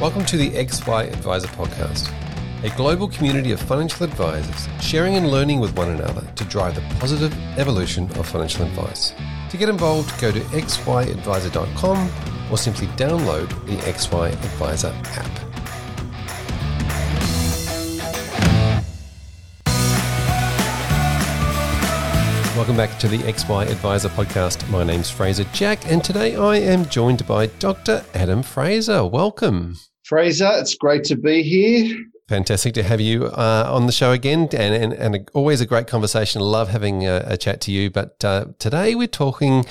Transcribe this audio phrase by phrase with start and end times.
[0.00, 2.10] Welcome to the XY Advisor Podcast,
[2.64, 6.80] a global community of financial advisors sharing and learning with one another to drive the
[6.98, 9.12] positive evolution of financial advice.
[9.50, 12.10] To get involved, go to xyadvisor.com
[12.50, 15.50] or simply download the XY Advisor app.
[22.56, 24.66] Welcome back to the XY Advisor podcast.
[24.70, 28.02] My name's Fraser Jack, and today I am joined by Dr.
[28.14, 29.04] Adam Fraser.
[29.04, 29.76] Welcome.
[30.10, 31.96] Fraser, it's great to be here.
[32.26, 35.86] Fantastic to have you uh, on the show again, and, and, and always a great
[35.86, 36.42] conversation.
[36.42, 37.90] Love having a, a chat to you.
[37.90, 39.64] But uh, today we're talking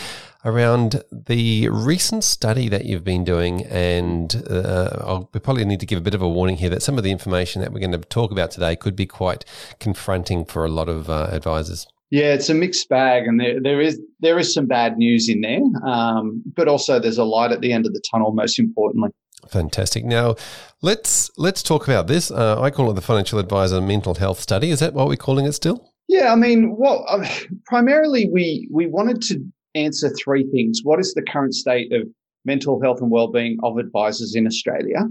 [0.46, 5.86] around the recent study that you've been doing, and uh, I'll, we probably need to
[5.86, 7.92] give a bit of a warning here that some of the information that we're going
[7.92, 9.44] to talk about today could be quite
[9.82, 11.86] confronting for a lot of uh, advisors.
[12.12, 15.42] Yeah, it's a mixed bag, and there, there is there is some bad news in
[15.42, 18.32] there, um, but also there's a light at the end of the tunnel.
[18.32, 19.10] Most importantly,
[19.50, 20.06] fantastic.
[20.06, 20.36] Now,
[20.82, 22.32] let's let's talk about this.
[22.32, 24.70] Uh, I call it the financial advisor mental health study.
[24.70, 25.94] Is that what we're calling it still?
[26.08, 27.28] Yeah, I mean, well, uh,
[27.66, 29.44] primarily we we wanted to
[29.76, 30.81] answer three things.
[30.84, 32.08] What is the current state of
[32.46, 35.08] mental health and well-being of advisors in Australia?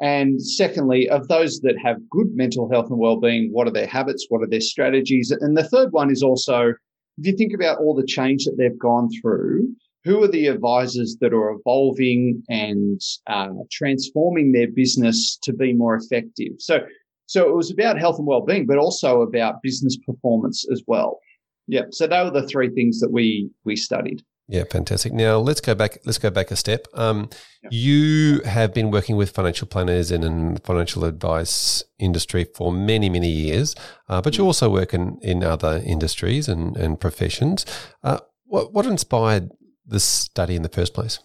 [0.00, 4.26] And secondly, of those that have good mental health and well-being, what are their habits?
[4.28, 5.32] What are their strategies?
[5.32, 8.78] And the third one is also, if you think about all the change that they've
[8.78, 9.68] gone through,
[10.08, 15.96] who are the advisors that are evolving and uh, transforming their business to be more
[15.96, 16.52] effective?
[16.58, 16.80] So,
[17.26, 21.20] so it was about health and well-being, but also about business performance as well.
[21.66, 21.82] Yeah.
[21.90, 24.22] So they were the three things that we we studied.
[24.50, 25.12] Yeah, fantastic.
[25.12, 25.98] Now let's go back.
[26.06, 26.86] Let's go back a step.
[26.94, 27.28] Um,
[27.62, 27.68] yeah.
[27.70, 33.10] You have been working with financial planners and in the financial advice industry for many,
[33.10, 33.74] many years,
[34.08, 34.46] uh, but you mm.
[34.46, 37.66] also work in, in other industries and, and professions.
[38.02, 39.50] Uh, what what inspired
[39.88, 41.18] this study in the first place?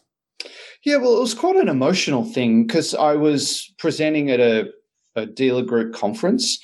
[0.84, 4.70] Yeah, well, it was quite an emotional thing because I was presenting at a,
[5.16, 6.60] a dealer group conference,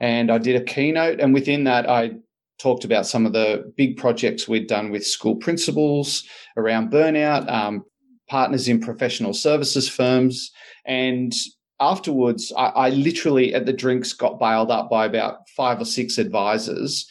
[0.00, 2.12] and I did a keynote, and within that, I
[2.58, 6.24] talked about some of the big projects we'd done with school principals
[6.56, 7.84] around burnout, um,
[8.28, 10.50] partners in professional services firms.
[10.86, 11.32] And
[11.80, 16.18] afterwards, I, I, literally at the drinks got bailed up by about five or six
[16.18, 17.06] advisors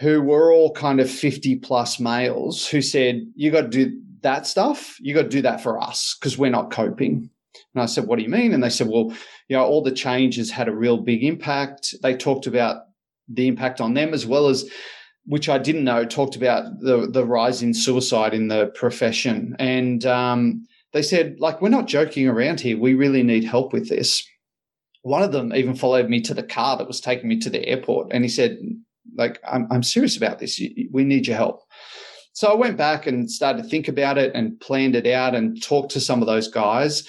[0.00, 4.46] who were all kind of 50 plus males who said, You got to do that
[4.46, 4.96] stuff.
[5.00, 7.30] You got to do that for us because we're not coping.
[7.74, 8.54] And I said, What do you mean?
[8.54, 9.14] And they said, Well,
[9.48, 11.94] you know, all the changes had a real big impact.
[12.02, 12.82] They talked about
[13.28, 14.68] the impact on them, as well as
[15.26, 20.04] which I didn't know, talked about the the rise in suicide in the profession, and
[20.06, 22.78] um, they said like we're not joking around here.
[22.78, 24.26] We really need help with this.
[25.02, 27.66] One of them even followed me to the car that was taking me to the
[27.66, 28.58] airport, and he said,
[29.14, 30.60] "Like I'm I'm serious about this.
[30.90, 31.62] We need your help."
[32.32, 35.60] So I went back and started to think about it and planned it out and
[35.62, 37.06] talked to some of those guys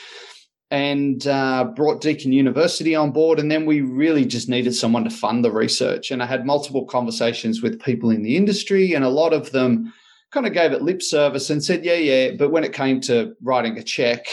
[0.71, 3.39] and uh, brought Deakin University on board.
[3.39, 6.11] And then we really just needed someone to fund the research.
[6.11, 9.93] And I had multiple conversations with people in the industry, and a lot of them
[10.31, 12.31] kind of gave it lip service and said, yeah, yeah.
[12.37, 14.25] But when it came to writing a check,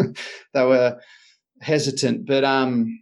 [0.54, 0.98] they were
[1.60, 2.26] hesitant.
[2.26, 2.98] But um,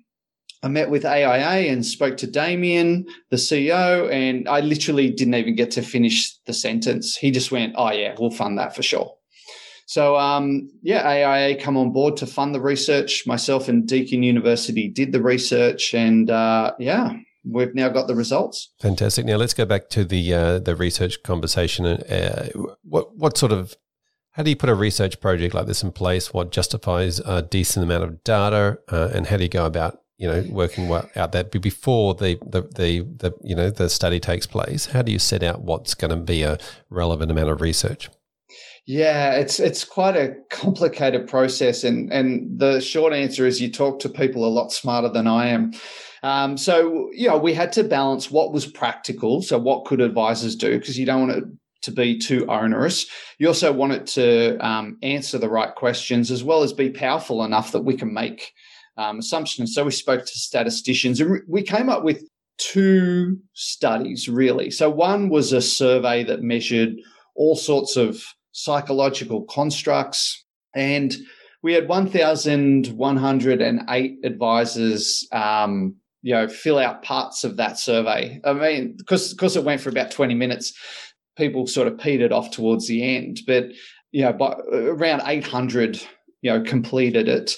[0.63, 5.57] I met with AIA and spoke to Damien, the CEO, and I literally didn't even
[5.57, 7.17] get to finish the sentence.
[7.17, 9.15] He just went, oh, yeah, we'll fund that for sure.
[9.91, 13.25] So um, yeah, AIA come on board to fund the research.
[13.27, 18.73] Myself and Deakin University did the research, and uh, yeah, we've now got the results.
[18.81, 19.27] Fantastic.
[19.27, 21.87] Now let's go back to the uh, the research conversation.
[21.87, 22.51] Uh,
[22.85, 23.75] what what sort of
[24.35, 26.33] how do you put a research project like this in place?
[26.33, 30.29] What justifies a decent amount of data, uh, and how do you go about you
[30.29, 34.87] know working out that before the, the the the you know the study takes place?
[34.87, 36.59] How do you set out what's going to be a
[36.91, 38.11] relevant amount of research?
[38.87, 43.99] Yeah, it's it's quite a complicated process, and and the short answer is you talk
[44.01, 45.73] to people a lot smarter than I am.
[46.23, 49.41] Um, so you know, we had to balance what was practical.
[49.41, 50.79] So what could advisors do?
[50.79, 51.45] Because you don't want it
[51.83, 53.07] to be too onerous.
[53.39, 57.43] You also want it to um, answer the right questions as well as be powerful
[57.43, 58.53] enough that we can make
[58.97, 59.75] um, assumptions.
[59.75, 62.23] So we spoke to statisticians, and we came up with
[62.59, 64.71] two studies really.
[64.71, 66.97] So one was a survey that measured
[67.35, 68.23] all sorts of
[68.53, 70.45] psychological constructs.
[70.75, 71.17] And
[71.63, 78.39] we had 1,108 advisors, um, you know, fill out parts of that survey.
[78.45, 80.75] I mean, because because it went for about 20 minutes,
[81.37, 83.41] people sort of petered off towards the end.
[83.47, 83.69] But
[84.13, 86.03] you know, by, around 800,
[86.43, 87.53] you know, completed it.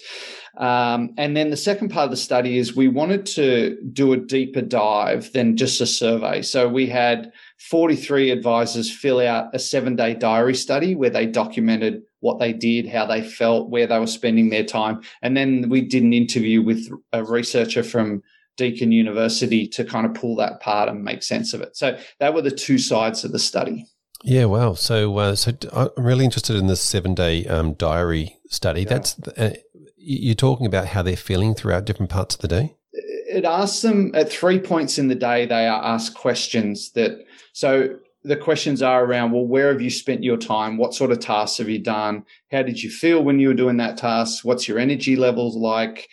[0.58, 4.18] Um, and then the second part of the study is we wanted to do a
[4.18, 6.42] deeper dive than just a survey.
[6.42, 12.02] So we had 43 advisors fill out a seven day diary study where they documented
[12.20, 15.00] what they did, how they felt, where they were spending their time.
[15.22, 18.22] And then we did an interview with a researcher from
[18.56, 21.76] Deakin University to kind of pull that apart and make sense of it.
[21.76, 23.86] So that were the two sides of the study.
[24.22, 24.74] Yeah, wow.
[24.74, 28.82] So, uh, so I'm really interested in this seven day um, diary study.
[28.82, 28.88] Yeah.
[28.88, 29.54] That's uh,
[30.02, 32.74] you're talking about how they're feeling throughout different parts of the day.
[32.92, 35.46] It asks them at three points in the day.
[35.46, 40.22] They are asked questions that so the questions are around well where have you spent
[40.22, 43.48] your time what sort of tasks have you done how did you feel when you
[43.48, 46.08] were doing that task what's your energy levels like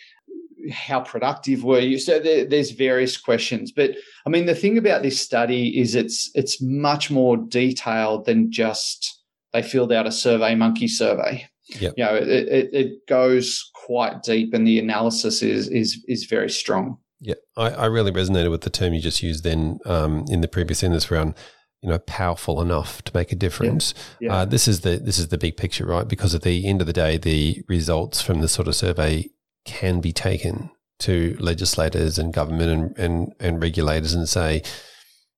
[0.72, 3.92] how productive were you so there, there's various questions but
[4.26, 9.20] i mean the thing about this study is it's it's much more detailed than just
[9.52, 11.46] they filled out a survey monkey survey
[11.78, 11.94] yep.
[11.96, 16.50] you know it, it, it goes quite deep and the analysis is is is very
[16.50, 20.40] strong yeah i, I really resonated with the term you just used then um, in
[20.40, 21.34] the previous sentence around
[21.82, 23.94] you know powerful enough to make a difference.
[24.20, 24.28] Yeah.
[24.28, 24.36] Yeah.
[24.36, 26.06] Uh, this is the this is the big picture, right?
[26.06, 29.30] Because at the end of the day, the results from this sort of survey
[29.64, 34.62] can be taken to legislators and government and, and, and regulators and say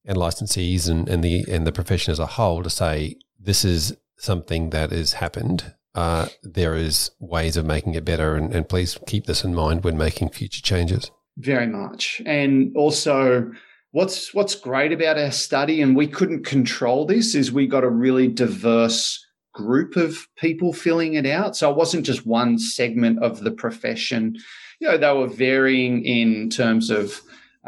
[0.04, 3.96] and licensees and, and the and the profession as a whole to say this is
[4.18, 5.74] something that has happened.
[5.94, 9.84] Uh, there is ways of making it better, and, and please keep this in mind
[9.84, 11.10] when making future changes.
[11.36, 13.50] Very much, and also
[13.90, 17.90] what's what's great about our study, and we couldn't control this, is we got a
[17.90, 19.24] really diverse
[19.54, 21.56] group of people filling it out.
[21.56, 24.36] So it wasn't just one segment of the profession.
[24.80, 27.20] You know, they were varying in terms of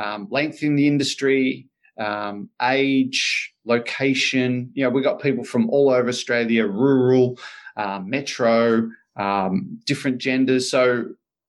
[0.03, 1.69] um, length in the industry,
[1.99, 4.70] um, age, location.
[4.75, 7.38] You know, we got people from all over Australia, rural,
[7.76, 10.71] uh, metro, um, different genders.
[10.71, 11.06] So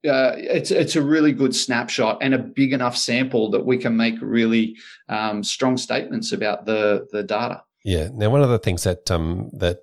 [0.07, 3.97] uh, it's it's a really good snapshot and a big enough sample that we can
[3.97, 4.75] make really
[5.09, 7.63] um, strong statements about the the data.
[7.83, 8.09] Yeah.
[8.13, 9.79] Now, one of the things that um, that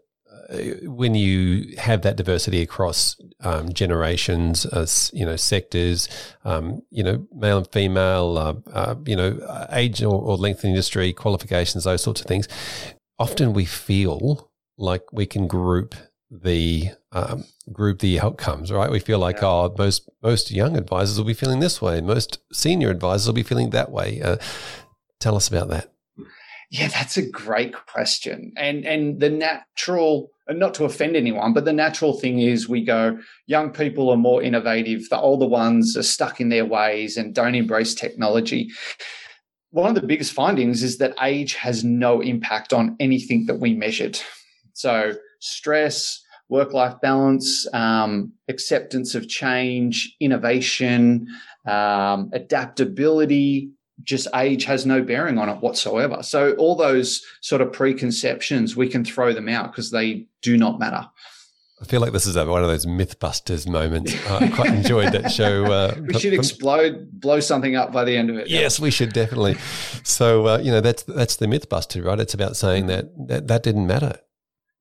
[0.52, 6.08] uh, when you have that diversity across um, generations, uh, you know, sectors,
[6.44, 9.38] um, you know, male and female, uh, uh you know,
[9.72, 12.48] age or, or length in industry, qualifications, those sorts of things,
[13.18, 15.94] often we feel like we can group
[16.32, 18.90] the um, group the outcomes, right?
[18.90, 19.48] We feel like, yeah.
[19.48, 23.42] oh, most most young advisors will be feeling this way, most senior advisors will be
[23.42, 24.20] feeling that way.
[24.22, 24.36] Uh,
[25.20, 25.92] tell us about that.
[26.70, 31.66] Yeah, that's a great question, and and the natural, and not to offend anyone, but
[31.66, 35.10] the natural thing is we go, young people are more innovative.
[35.10, 38.70] The older ones are stuck in their ways and don't embrace technology.
[39.70, 43.74] One of the biggest findings is that age has no impact on anything that we
[43.74, 44.18] measured.
[44.72, 46.21] So stress,
[46.52, 51.26] work life balance, um, acceptance of change, innovation,
[51.66, 53.70] um, adaptability.
[54.02, 56.22] Just age has no bearing on it whatsoever.
[56.22, 60.78] So, all those sort of preconceptions, we can throw them out because they do not
[60.78, 61.08] matter.
[61.80, 64.14] I feel like this is one of those MythBusters moments.
[64.28, 65.64] I quite enjoyed that show.
[65.64, 68.48] Uh, we should explode, blow something up by the end of it.
[68.48, 69.56] Yes, we should definitely.
[70.04, 72.20] So uh, you know that's that's the MythBuster, right?
[72.20, 74.20] It's about saying that that, that didn't matter.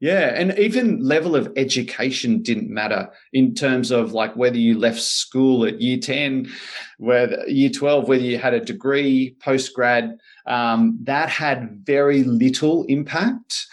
[0.01, 5.00] Yeah, and even level of education didn't matter in terms of like whether you left
[5.00, 6.50] school at year 10,
[6.98, 10.18] whether year 12, whether you had a degree, post grad,
[10.48, 13.68] um, that had very little impact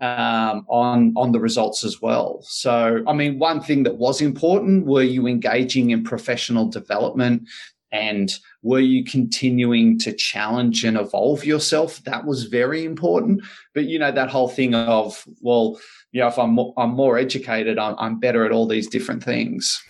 [0.00, 2.42] um, on on the results as well.
[2.44, 7.48] So, I mean, one thing that was important were you engaging in professional development
[7.90, 12.02] and were you continuing to challenge and evolve yourself?
[12.04, 13.42] That was very important.
[13.74, 15.78] But you know that whole thing of well
[16.12, 19.24] you know if i'm more, i'm more educated I'm, I'm better at all these different
[19.24, 19.82] things.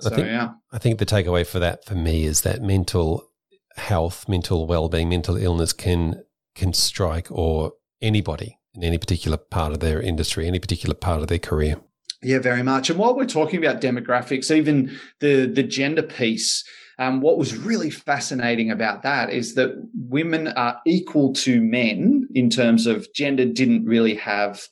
[0.00, 0.50] So, I think, yeah.
[0.72, 3.28] I think the takeaway for that for me is that mental
[3.76, 6.22] health mental well-being mental illness can
[6.54, 11.28] can strike or anybody in any particular part of their industry any particular part of
[11.28, 11.80] their career.
[12.22, 12.88] Yeah very much.
[12.88, 16.64] And while we're talking about demographics even the the gender piece
[16.98, 22.50] um, what was really fascinating about that is that women are equal to men in
[22.50, 24.62] terms of gender didn't really have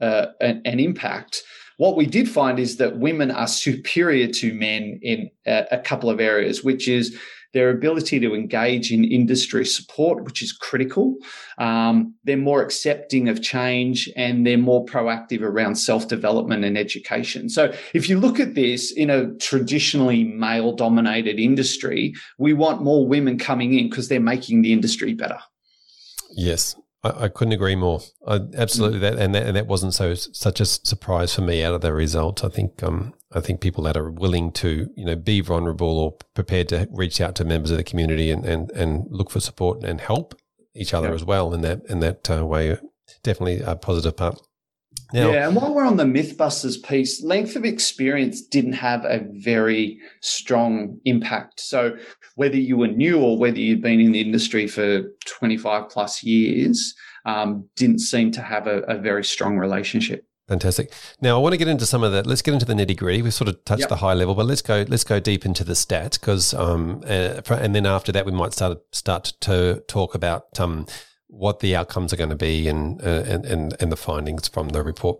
[0.00, 1.42] uh, an, an, impact.
[1.78, 6.10] What we did find is that women are superior to men in a, a couple
[6.10, 7.18] of areas, which is
[7.54, 11.16] their ability to engage in industry support, which is critical.
[11.56, 17.48] Um, they're more accepting of change and they're more proactive around self development and education.
[17.48, 23.06] So, if you look at this in a traditionally male dominated industry, we want more
[23.06, 25.38] women coming in because they're making the industry better.
[26.36, 28.00] Yes, I, couldn't agree more.
[28.26, 29.02] I, absolutely, mm.
[29.02, 31.92] that and that and that wasn't so such a surprise for me out of the
[31.92, 32.42] results.
[32.42, 36.12] I think um, I think people that are willing to you know be vulnerable or
[36.34, 39.82] prepared to reach out to members of the community and and, and look for support
[39.84, 40.34] and help
[40.74, 41.14] each other Yeah.
[41.14, 42.78] as well in that in that uh, way.
[43.22, 44.40] Definitely a positive part.
[45.12, 49.20] Now, yeah, and while we're on the MythBusters piece, length of experience didn't have a
[49.32, 51.60] very strong impact.
[51.60, 51.96] So
[52.36, 56.94] whether you were new or whether you'd been in the industry for 25 plus years,
[57.26, 60.24] um, didn't seem to have a, a very strong relationship.
[60.48, 60.92] Fantastic.
[61.22, 62.26] Now I want to get into some of that.
[62.26, 63.22] Let's get into the nitty gritty.
[63.22, 63.88] We've sort of touched Yep.
[63.88, 67.40] the high level, but let's go let's go deep into the stats because um uh,
[67.42, 70.86] for- and then after that we might start start to talk about um
[71.28, 74.68] what the outcomes are going to be and uh, and and and the findings from
[74.68, 75.18] the report.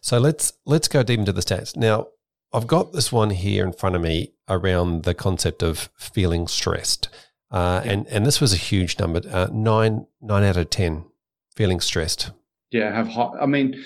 [0.00, 1.76] So let's let's go deep into the stats.
[1.76, 2.06] Now
[2.54, 7.08] I've got this one here in front of me around the concept of feeling stressed,
[7.50, 11.04] uh, and and this was a huge number uh, nine nine out of ten
[11.54, 12.30] feeling stressed.
[12.70, 13.34] Yeah, have hot.
[13.40, 13.82] I mean,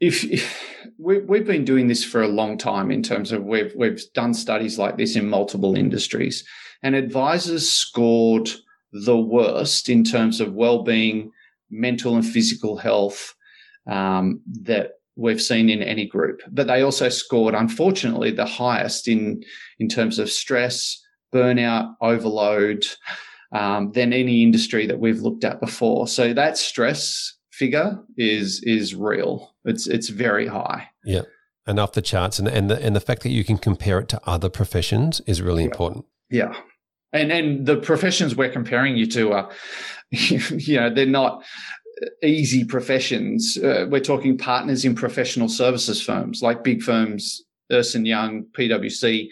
[0.00, 0.66] if, if
[0.98, 4.34] we, we've been doing this for a long time in terms of we've we've done
[4.34, 6.44] studies like this in multiple industries,
[6.82, 8.50] and advisors scored
[8.92, 11.30] the worst in terms of well-being,
[11.70, 13.34] mental and physical health
[13.88, 16.40] um, that we've seen in any group.
[16.50, 19.42] But they also scored, unfortunately, the highest in
[19.78, 20.98] in terms of stress,
[21.32, 22.86] burnout, overload
[23.52, 26.08] um, than any industry that we've looked at before.
[26.08, 29.34] So that stress figure is is real.
[29.70, 30.82] It's it's very high.
[31.04, 31.22] Yeah.
[31.66, 34.08] And off the charts and, and the and the fact that you can compare it
[34.08, 35.70] to other professions is really Yeah.
[35.72, 36.04] important.
[36.40, 36.52] Yeah.
[37.12, 39.46] And and the professions we're comparing you to are,
[40.68, 41.44] you know, they're not
[42.22, 43.58] easy professions.
[43.68, 47.22] Uh, we're talking partners in professional services firms like big firms,
[47.70, 49.28] Ernst Young, PwC,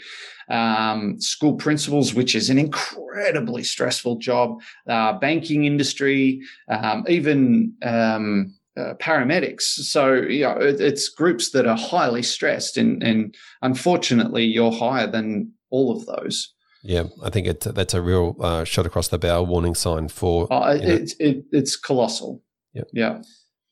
[0.51, 8.55] um, school principals, which is an incredibly stressful job, uh, banking industry, um, even um,
[8.77, 9.63] uh, paramedics.
[9.63, 15.07] So you know, it, it's groups that are highly stressed, and and unfortunately, you're higher
[15.07, 16.55] than all of those.
[16.83, 20.51] Yeah, I think it, that's a real uh, shot across the bow warning sign for.
[20.53, 22.43] Uh, it, it, it's colossal.
[22.73, 22.89] Yep.
[22.93, 23.23] Yeah.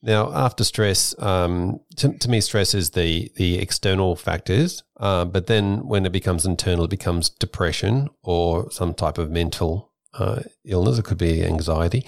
[0.07, 5.47] Now, after stress, um, to, to me, stress is the the external factors, uh, but
[5.47, 10.97] then when it becomes internal, it becomes depression or some type of mental uh, illness.
[10.97, 12.05] It could be anxiety.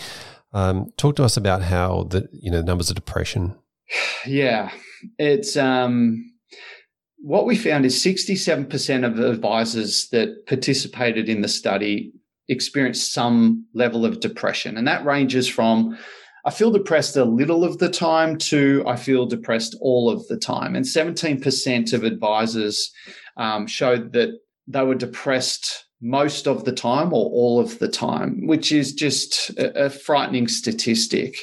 [0.54, 3.56] Um, talk to us about how the you know numbers of depression.
[4.26, 4.72] Yeah.
[5.18, 6.26] It's um
[7.22, 12.14] what we found is 67% of advisors that participated in the study
[12.48, 14.78] experienced some level of depression.
[14.78, 15.98] And that ranges from
[16.46, 20.38] I feel depressed a little of the time to I feel depressed all of the
[20.38, 20.76] time.
[20.76, 22.92] And 17% of advisors
[23.38, 24.30] um, showed that
[24.68, 29.50] they were depressed most of the time or all of the time, which is just
[29.52, 31.36] a, a frightening statistic.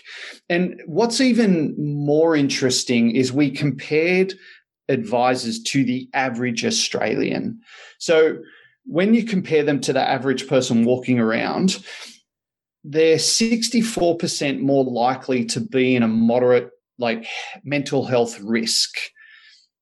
[0.48, 4.34] And what's even more interesting is we compared
[4.88, 7.60] advisors to the average Australian.
[7.98, 8.38] So
[8.84, 11.84] when you compare them to the average person walking around,
[12.88, 17.26] they're 64% more likely to be in a moderate, like
[17.64, 18.96] mental health risk.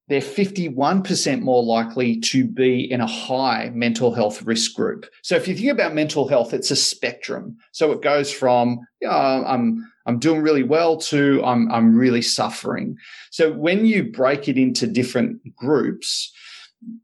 [0.09, 5.07] They're 51% more likely to be in a high mental health risk group.
[5.23, 7.57] So if you think about mental health, it's a spectrum.
[7.73, 12.97] So it goes from, I'm, I'm doing really well to I'm, I'm really suffering.
[13.31, 16.33] So when you break it into different groups,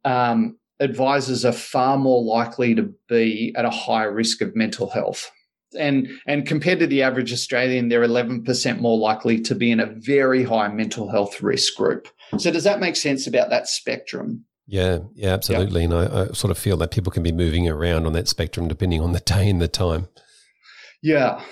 [0.04, 5.30] um, advisors are far more likely to be at a higher risk of mental health.
[5.78, 9.86] And, and compared to the average Australian, they're 11% more likely to be in a
[9.86, 12.08] very high mental health risk group.
[12.38, 14.44] So does that make sense about that spectrum?
[14.66, 15.84] Yeah, yeah, absolutely.
[15.84, 18.68] And I, I sort of feel that people can be moving around on that spectrum
[18.68, 20.08] depending on the day and the time.
[21.02, 21.42] Yeah.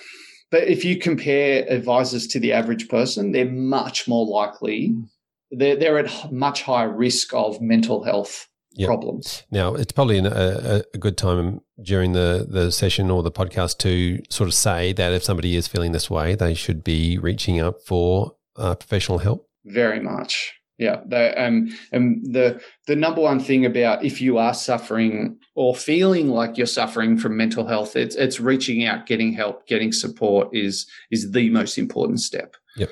[0.51, 5.09] But if you compare advisors to the average person, they're much more likely, mm.
[5.51, 8.87] they're, they're at much higher risk of mental health Yep.
[8.87, 9.43] problems.
[9.51, 14.23] Now, it's probably a, a, good time during the, the session or the podcast to
[14.31, 17.83] sort of say that if somebody is feeling this way, they should be reaching out
[17.85, 19.49] for uh, professional help.
[19.65, 20.55] Very much.
[20.79, 21.01] Yeah.
[21.07, 26.29] The, um, and the, the number one thing about if you are suffering or feeling
[26.29, 30.87] like you're suffering from mental health, it's, it's reaching out, getting help, getting support is,
[31.11, 32.55] is the most important step.
[32.77, 32.91] Yep,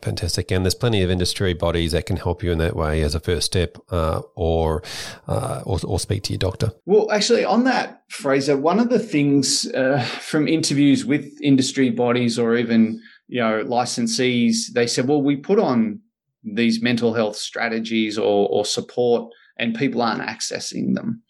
[0.00, 0.50] fantastic.
[0.52, 3.20] And there's plenty of industry bodies that can help you in that way as a
[3.20, 4.82] first step, uh, or,
[5.26, 6.72] uh, or or speak to your doctor.
[6.86, 12.38] Well, actually, on that, Fraser, one of the things uh, from interviews with industry bodies
[12.38, 16.00] or even you know licensees, they said, "Well, we put on
[16.44, 21.22] these mental health strategies or, or support, and people aren't accessing them."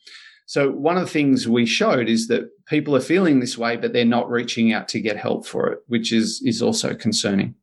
[0.44, 3.94] So one of the things we showed is that people are feeling this way, but
[3.94, 7.54] they're not reaching out to get help for it, which is is also concerning.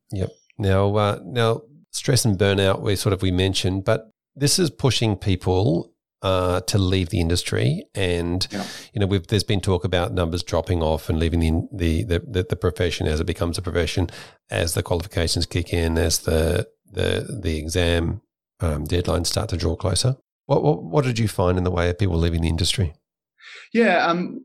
[0.59, 1.61] Now, uh, now
[1.91, 6.77] stress and burnout we sort of we mentioned, but this is pushing people uh, to
[6.77, 8.65] leave the industry, and yeah.
[8.93, 12.55] you know, there's been talk about numbers dropping off and leaving the, the the, the
[12.55, 14.09] profession as it becomes a profession,
[14.49, 18.21] as the qualifications kick in, as the the the exam
[18.59, 20.17] um, deadlines start to draw closer.
[20.45, 22.93] What, what, what did you find in the way of people leaving the industry?
[23.71, 24.43] Yeah, um,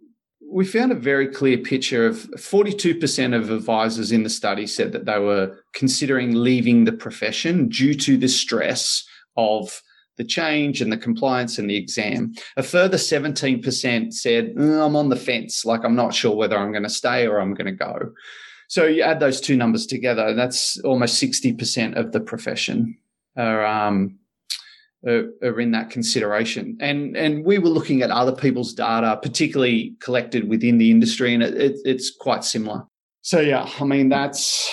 [0.54, 5.04] we found a very clear picture of 42% of advisors in the study said that
[5.04, 9.04] they were considering leaving the profession due to the stress
[9.36, 9.82] of
[10.16, 12.34] the change and the compliance and the exam.
[12.56, 16.70] A further 17% said, mm, I'm on the fence, like I'm not sure whether I'm
[16.70, 18.12] going to stay or I'm going to go.
[18.68, 22.96] So you add those two numbers together, that's almost 60% of the profession
[23.36, 24.20] are, um,
[25.06, 26.76] are, are in that consideration.
[26.80, 31.42] And, and we were looking at other people's data, particularly collected within the industry, and
[31.42, 32.82] it, it, it's quite similar.
[33.22, 34.70] So, yeah, I mean, that's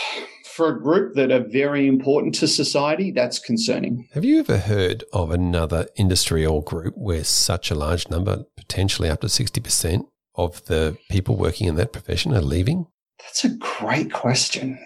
[0.51, 4.07] for a group that are very important to society, that's concerning.
[4.13, 9.09] Have you ever heard of another industry or group where such a large number, potentially
[9.09, 10.03] up to 60%
[10.35, 12.87] of the people working in that profession are leaving?
[13.19, 14.79] That's a great question.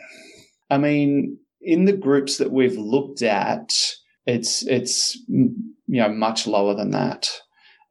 [0.70, 3.74] I mean, in the groups that we've looked at,
[4.26, 5.54] it's it's you
[5.88, 7.30] know much lower than that.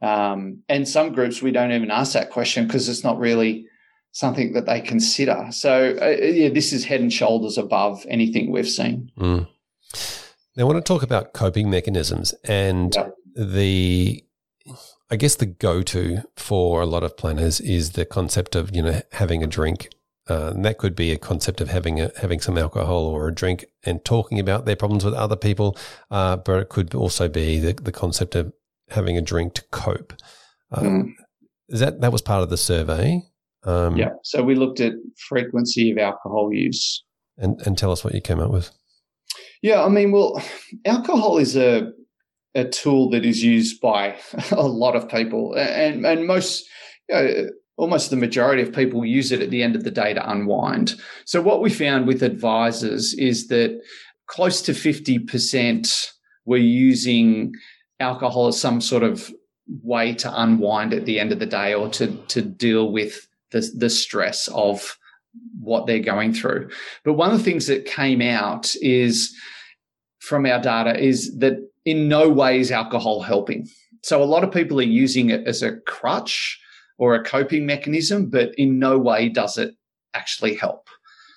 [0.03, 3.67] Um, and some groups we don't even ask that question because it's not really
[4.13, 5.47] something that they consider.
[5.51, 9.11] So uh, yeah, this is head and shoulders above anything we've seen.
[9.19, 9.49] Mm.
[10.57, 13.09] Now, I want to talk about coping mechanisms and yeah.
[13.35, 14.25] the,
[15.11, 19.03] I guess the go-to for a lot of planners is the concept of you know
[19.13, 19.89] having a drink.
[20.29, 23.35] Uh, and that could be a concept of having a, having some alcohol or a
[23.35, 25.77] drink and talking about their problems with other people,
[26.11, 28.53] uh, but it could also be the, the concept of
[28.89, 30.15] having a drink to cope.
[30.73, 31.13] Um, mm.
[31.69, 33.23] Is that that was part of the survey?
[33.65, 34.11] Um, yeah.
[34.23, 37.05] So we looked at frequency of alcohol use.
[37.37, 38.71] And, and tell us what you came up with.
[39.63, 40.43] Yeah, I mean, well,
[40.85, 41.91] alcohol is a
[42.55, 44.17] a tool that is used by
[44.53, 46.69] a lot of people, and and most,
[47.09, 50.15] you know, almost the majority of people use it at the end of the day
[50.15, 50.95] to unwind.
[51.25, 53.81] So what we found with advisors is that
[54.27, 56.13] close to fifty percent
[56.45, 57.55] were using
[58.01, 59.33] alcohol as some sort of
[59.83, 63.61] way to unwind at the end of the day or to to deal with the,
[63.77, 64.99] the stress of
[65.59, 66.69] what they're going through.
[67.05, 69.35] But one of the things that came out is
[70.21, 73.69] from our data is that in no way is alcohol helping.
[74.03, 76.61] So a lot of people are using it as a crutch
[76.99, 79.75] or a coping mechanism, but in no way does it
[80.15, 80.89] actually help.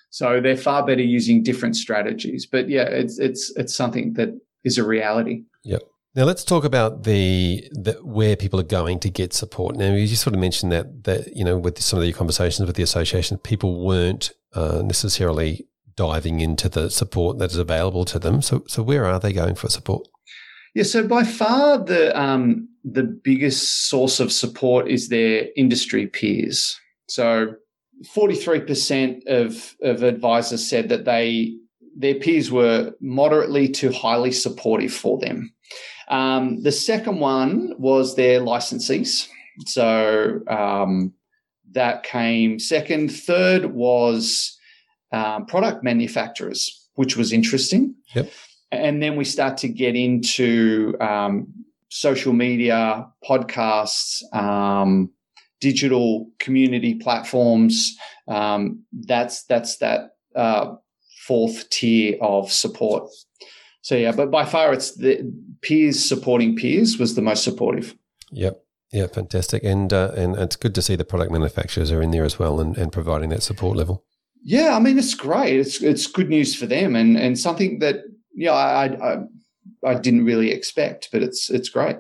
[0.10, 2.46] So they're far better using different strategies.
[2.46, 4.30] But yeah, it's it's it's something that
[4.64, 5.44] is a reality.
[5.64, 5.82] Yep.
[6.16, 9.76] Now let's talk about the, the, where people are going to get support.
[9.76, 12.66] Now you just sort of mentioned that that you know with some of the conversations
[12.66, 18.20] with the association, people weren't uh, necessarily diving into the support that is available to
[18.20, 18.42] them.
[18.42, 20.08] So so where are they going for support?
[20.78, 26.80] Yeah, so by far the um, the biggest source of support is their industry peers.
[27.08, 27.56] So
[28.14, 31.56] forty three percent of of advisors said that they
[31.98, 35.52] their peers were moderately to highly supportive for them.
[36.10, 39.28] Um, the second one was their licensees.
[39.66, 41.12] So um,
[41.72, 43.12] that came second.
[43.12, 44.56] Third was
[45.12, 47.96] um, product manufacturers, which was interesting.
[48.14, 48.30] Yep.
[48.72, 51.48] And then we start to get into um,
[51.90, 55.10] social media, podcasts, um,
[55.62, 57.96] digital community platforms.
[58.28, 60.76] Um, that's that's that uh,
[61.26, 63.10] fourth tier of support.
[63.82, 67.96] So yeah, but by far it's the peers supporting peers was the most supportive.
[68.32, 68.64] Yep.
[68.94, 72.24] Yeah, fantastic, and uh, and it's good to see the product manufacturers are in there
[72.24, 74.06] as well and, and providing that support level.
[74.44, 75.60] Yeah, I mean it's great.
[75.60, 78.04] It's it's good news for them and and something that
[78.38, 79.18] yeah I I,
[79.84, 81.98] I didn't really expect, but it's it's great.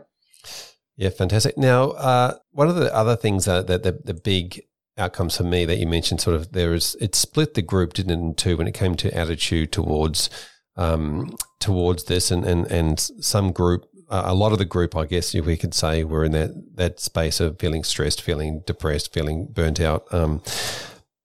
[0.95, 1.58] Yeah, fantastic.
[1.58, 4.63] Now, uh, one of the other things that the, the, the big
[4.97, 8.12] outcomes for me that you mentioned, sort of there is it split the group didn't
[8.12, 10.30] it in two when it came to attitude towards
[10.78, 15.06] um, towards this, and and and some group, uh, a lot of the group, I
[15.06, 19.13] guess, if we could say, were in that that space of feeling stressed, feeling depressed,
[19.13, 20.12] feeling burnt out.
[20.13, 20.41] Um,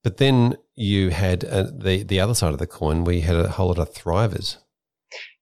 [0.03, 3.51] but then you had uh, the the other side of the coin, you had a
[3.51, 4.57] whole lot of thrivers.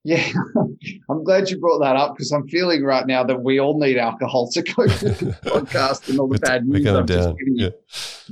[0.02, 0.26] Yeah,
[1.10, 3.98] I'm glad you brought that up because I'm feeling right now that we all need
[3.98, 6.86] alcohol to go through the podcast and all the bad news.
[6.86, 7.68] I'm just yeah.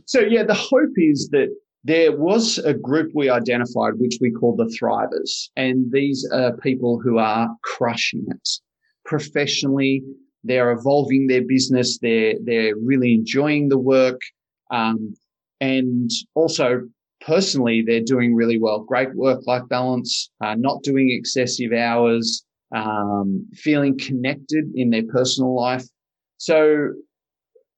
[0.06, 1.48] So yeah, the hope is that
[1.84, 5.48] there was a group we identified, which we call the thrivers.
[5.56, 8.48] And these are people who are crushing it
[9.04, 10.02] professionally.
[10.44, 11.98] They're evolving their business.
[11.98, 14.20] They're, they're really enjoying the work.
[14.70, 15.14] Um,
[15.60, 16.82] and also
[17.28, 18.80] personally, they're doing really well.
[18.80, 25.54] Great work life balance, uh, not doing excessive hours, um, feeling connected in their personal
[25.54, 25.84] life.
[26.38, 26.94] So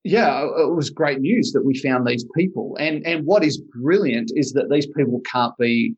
[0.04, 2.76] yeah, it was great news that we found these people.
[2.78, 5.94] And and what is brilliant is that these people can't be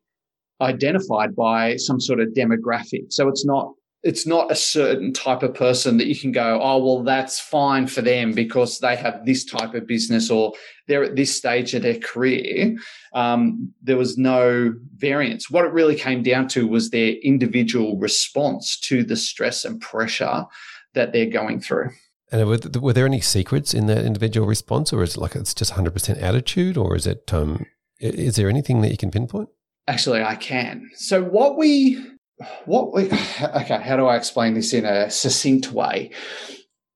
[0.59, 3.13] identified by some sort of demographic.
[3.13, 3.71] So it's not
[4.03, 7.87] it's not a certain type of person that you can go, oh well, that's fine
[7.87, 10.53] for them because they have this type of business or
[10.87, 12.75] they're at this stage of their career.
[13.13, 15.49] Um, there was no variance.
[15.49, 20.45] What it really came down to was their individual response to the stress and pressure
[20.93, 21.89] that they're going through.
[22.31, 25.73] And were, there any secrets in that individual response, or is it like it's just
[25.73, 27.65] 100% attitude, or is it, um,
[27.99, 29.49] is there anything that you can pinpoint?
[29.87, 30.89] Actually, I can.
[30.95, 32.03] So what we,
[32.65, 33.03] what we,
[33.41, 36.11] okay, how do I explain this in a succinct way?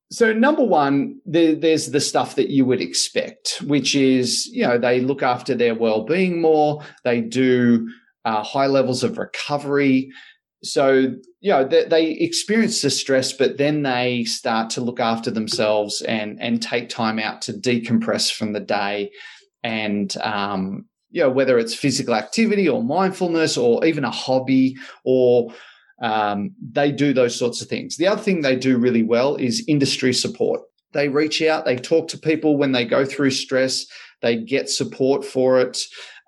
[0.10, 4.78] So number one, there, there's the stuff that you would expect, which is, you know,
[4.78, 6.82] they look after their well-being more.
[7.04, 7.90] They do
[8.24, 10.10] uh, high levels of recovery
[10.64, 15.30] so you know they, they, experience the stress but then they start to look after
[15.30, 19.12] themselves and and take time out to decompress from the day
[19.64, 25.54] and um, you know whether it's physical activity or mindfulness or even a hobby or
[26.02, 29.64] um, they do those sorts of things the other thing they do really well is
[29.68, 30.62] industry support
[30.94, 33.86] they reach out they talk to people when they go through stress
[34.22, 35.80] they get support for it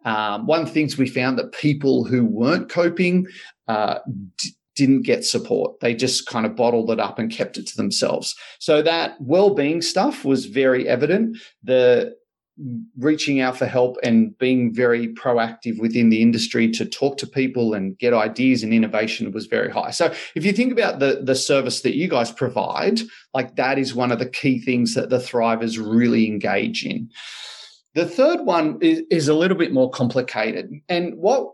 [0.05, 3.27] um, one of the things we found that people who weren't coping
[3.67, 3.99] uh,
[4.37, 5.79] d- didn't get support.
[5.81, 8.33] They just kind of bottled it up and kept it to themselves.
[8.59, 11.37] So that well-being stuff was very evident.
[11.63, 12.15] The
[12.97, 17.73] reaching out for help and being very proactive within the industry to talk to people
[17.73, 19.91] and get ideas and innovation was very high.
[19.91, 22.99] So if you think about the the service that you guys provide,
[23.33, 27.09] like that is one of the key things that the thrivers really engage in.
[27.95, 30.71] The third one is, is a little bit more complicated.
[30.87, 31.51] And what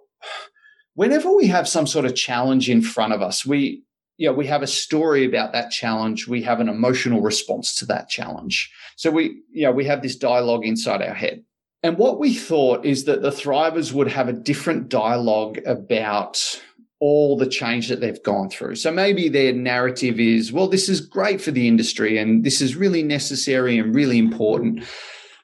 [0.96, 3.84] whenever we have some sort of challenge in front of us, we
[4.18, 6.28] know, we have a story about that challenge.
[6.28, 8.72] We have an emotional response to that challenge.
[8.96, 11.44] So we, know, we have this dialogue inside our head.
[11.84, 16.60] And what we thought is that the thrivers would have a different dialogue about
[17.00, 18.76] all the change that they've gone through.
[18.76, 22.76] So maybe their narrative is, well, this is great for the industry and this is
[22.76, 24.84] really necessary and really important.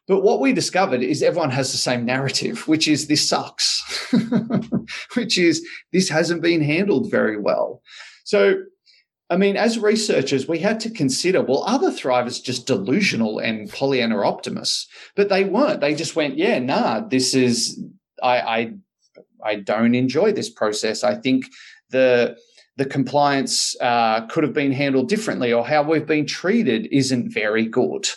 [0.08, 3.84] But what we discovered is everyone has the same narrative, which is this sucks,
[5.14, 7.82] which is this hasn't been handled very well.
[8.24, 8.64] So,
[9.30, 13.70] I mean, as researchers, we had to consider well, are the thrivers just delusional and
[13.70, 14.88] Pollyanna optimists?
[15.16, 15.82] But they weren't.
[15.82, 17.82] They just went, yeah, nah, this is,
[18.22, 18.74] I, I,
[19.44, 21.04] I don't enjoy this process.
[21.04, 21.46] I think
[21.90, 22.38] the,
[22.78, 27.66] the compliance uh, could have been handled differently or how we've been treated isn't very
[27.66, 28.08] good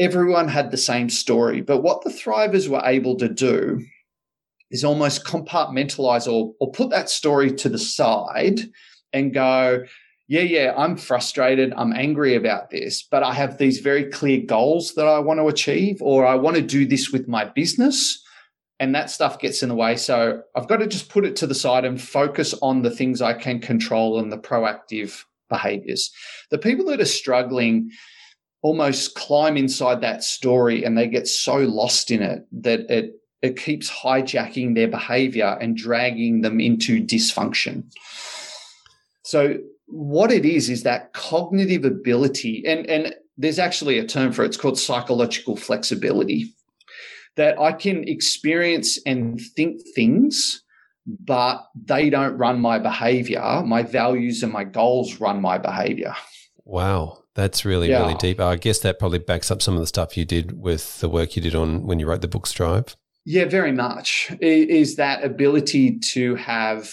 [0.00, 1.60] everyone had the same story.
[1.60, 3.84] But what the thrivers were able to do
[4.70, 8.60] is almost compartmentalize or, or put that story to the side
[9.12, 9.84] and go,
[10.28, 11.72] yeah, yeah, I'm frustrated.
[11.76, 15.48] I'm angry about this, but I have these very clear goals that I want to
[15.48, 18.22] achieve, or I want to do this with my business.
[18.78, 19.96] And that stuff gets in the way.
[19.96, 23.20] So I've got to just put it to the side and focus on the things
[23.20, 26.12] I can control and the proactive behaviors.
[26.50, 27.90] The people that are struggling,
[28.62, 33.56] almost climb inside that story and they get so lost in it that it it
[33.56, 37.84] keeps hijacking their behavior and dragging them into dysfunction.
[39.22, 44.44] So what it is is that cognitive ability and and there's actually a term for
[44.44, 46.54] it it's called psychological flexibility
[47.36, 50.62] that I can experience and think things
[51.06, 56.14] but they don't run my behavior my values and my goals run my behavior
[56.64, 58.00] wow that's really, yeah.
[58.00, 58.40] really deep.
[58.40, 61.36] I guess that probably backs up some of the stuff you did with the work
[61.36, 62.96] you did on when you wrote the book Strive.
[63.24, 64.30] Yeah, very much.
[64.40, 66.92] Is that ability to have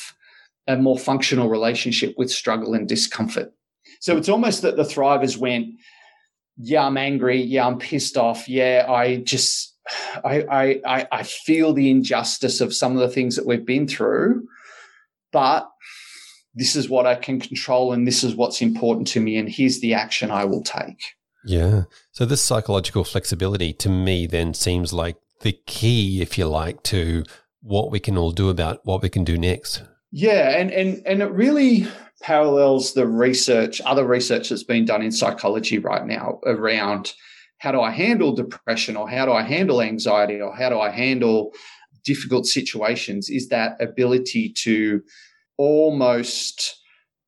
[0.68, 3.54] a more functional relationship with struggle and discomfort.
[4.00, 5.68] So it's almost that the thrivers went,
[6.58, 7.42] yeah, I'm angry.
[7.42, 8.50] Yeah, I'm pissed off.
[8.50, 9.76] Yeah, I just,
[10.24, 14.48] I, I, I feel the injustice of some of the things that we've been through,
[15.32, 15.70] but
[16.54, 19.80] this is what I can control and this is what's important to me and here's
[19.80, 21.00] the action I will take.
[21.46, 21.84] Yeah.
[22.12, 27.24] So this psychological flexibility to me then seems like the key, if you like, to
[27.62, 29.84] what we can all do about what we can do next.
[30.12, 31.88] Yeah, and and and it really
[32.22, 37.14] parallels the research, other research that's been done in psychology right now around
[37.60, 40.90] how do I handle depression or how do I handle anxiety or how do I
[40.90, 41.54] handle
[42.06, 45.02] difficult situations is that ability to
[45.58, 46.80] almost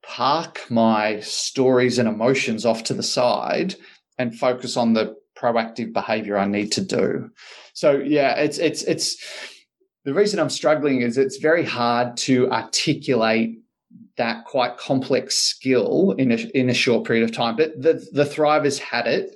[0.04, 3.76] park my stories and emotions off to the side
[4.18, 7.30] and focus on the proactive behavior I need to do.
[7.74, 9.18] So yeah, it's it's it's
[10.06, 13.60] the reason I'm struggling is it's very hard to articulate
[14.18, 17.56] that quite complex skill in a, in a short period of time.
[17.56, 19.36] But the, the Thrivers had it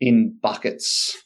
[0.00, 1.16] in buckets.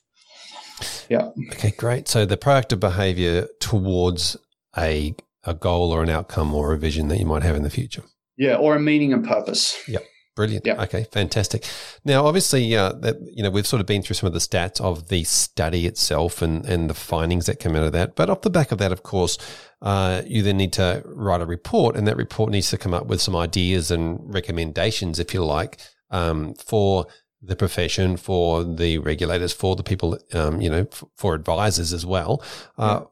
[1.09, 1.29] Yeah.
[1.53, 2.09] Okay, great.
[2.09, 4.37] So the proactive behavior towards
[4.77, 7.70] a, a goal or an outcome or a vision that you might have in the
[7.70, 8.03] future.
[8.37, 9.77] Yeah, or a meaning and purpose.
[9.87, 10.05] Yep.
[10.37, 10.66] Brilliant.
[10.66, 10.83] Yeah.
[10.83, 11.07] Okay.
[11.12, 11.64] Fantastic.
[12.05, 14.81] Now, obviously, uh, that you know we've sort of been through some of the stats
[14.81, 18.16] of the study itself and and the findings that come out of that.
[18.16, 19.38] But off the back of that, of course,
[19.81, 23.07] uh, you then need to write a report, and that report needs to come up
[23.07, 25.79] with some ideas and recommendations, if you like,
[26.11, 27.07] um, for
[27.40, 32.05] the profession, for the regulators, for the people, um, you know, f- for advisors as
[32.05, 32.42] well.
[32.77, 33.05] Uh,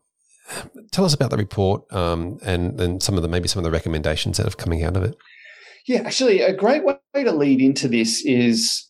[0.90, 3.70] Tell us about the report um, and and some of the maybe some of the
[3.70, 5.16] recommendations that have coming out of it.
[5.87, 8.88] Yeah, actually, a great way to lead into this is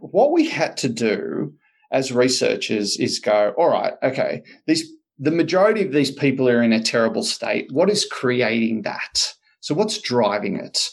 [0.00, 1.54] what we had to do
[1.92, 4.88] as researchers is go, all right, okay, these
[5.22, 7.66] the majority of these people are in a terrible state.
[7.70, 9.34] What is creating that?
[9.60, 10.88] So what's driving it?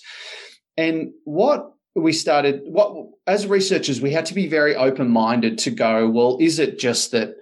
[0.76, 2.94] And what we started what
[3.26, 7.36] as researchers we had to be very open-minded to go, well, is it just that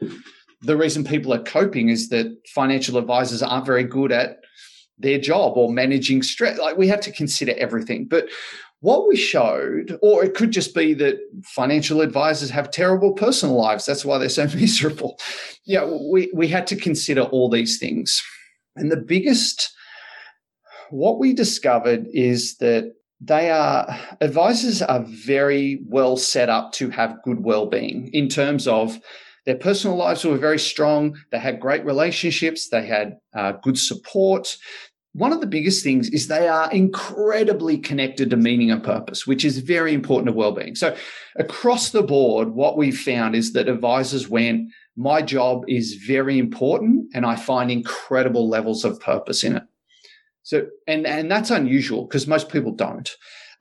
[0.62, 4.38] the reason people are coping is that financial advisors aren't very good at
[4.98, 6.58] their job or managing stress.
[6.58, 8.06] Like we had to consider everything.
[8.06, 8.28] But
[8.80, 13.86] what we showed, or it could just be that financial advisors have terrible personal lives.
[13.86, 15.20] That's why they're so miserable.
[15.66, 18.22] Yeah, we, we had to consider all these things.
[18.76, 19.74] And the biggest,
[20.90, 27.22] what we discovered is that they are advisors are very well set up to have
[27.24, 29.00] good well-being in terms of
[29.46, 31.18] their personal lives were very strong.
[31.32, 32.70] They had great relationships.
[32.70, 34.58] They had uh, good support.
[35.14, 39.46] One of the biggest things is they are incredibly connected to meaning and purpose, which
[39.46, 40.76] is very important to well-being.
[40.76, 40.96] So
[41.38, 47.12] across the board, what we've found is that advisors went, my job is very important
[47.14, 49.64] and I find incredible levels of purpose in it.
[50.44, 53.10] So, and, and that's unusual because most people don't.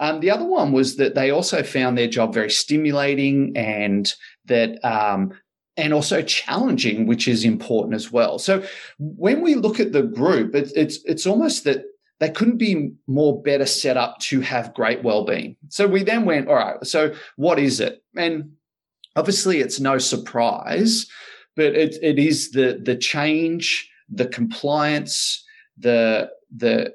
[0.00, 4.12] Um, the other one was that they also found their job very stimulating and
[4.46, 5.32] that um,
[5.76, 8.38] and also challenging, which is important as well.
[8.38, 8.64] So
[8.98, 11.84] when we look at the group, it's it's, it's almost that
[12.20, 15.56] they couldn't be more better set up to have great well-being.
[15.68, 18.02] So we then went, all right, so what is it?
[18.16, 18.52] And
[19.16, 21.06] obviously it's no surprise,
[21.56, 25.44] but it, it is the the change, the compliance,
[25.78, 26.94] the the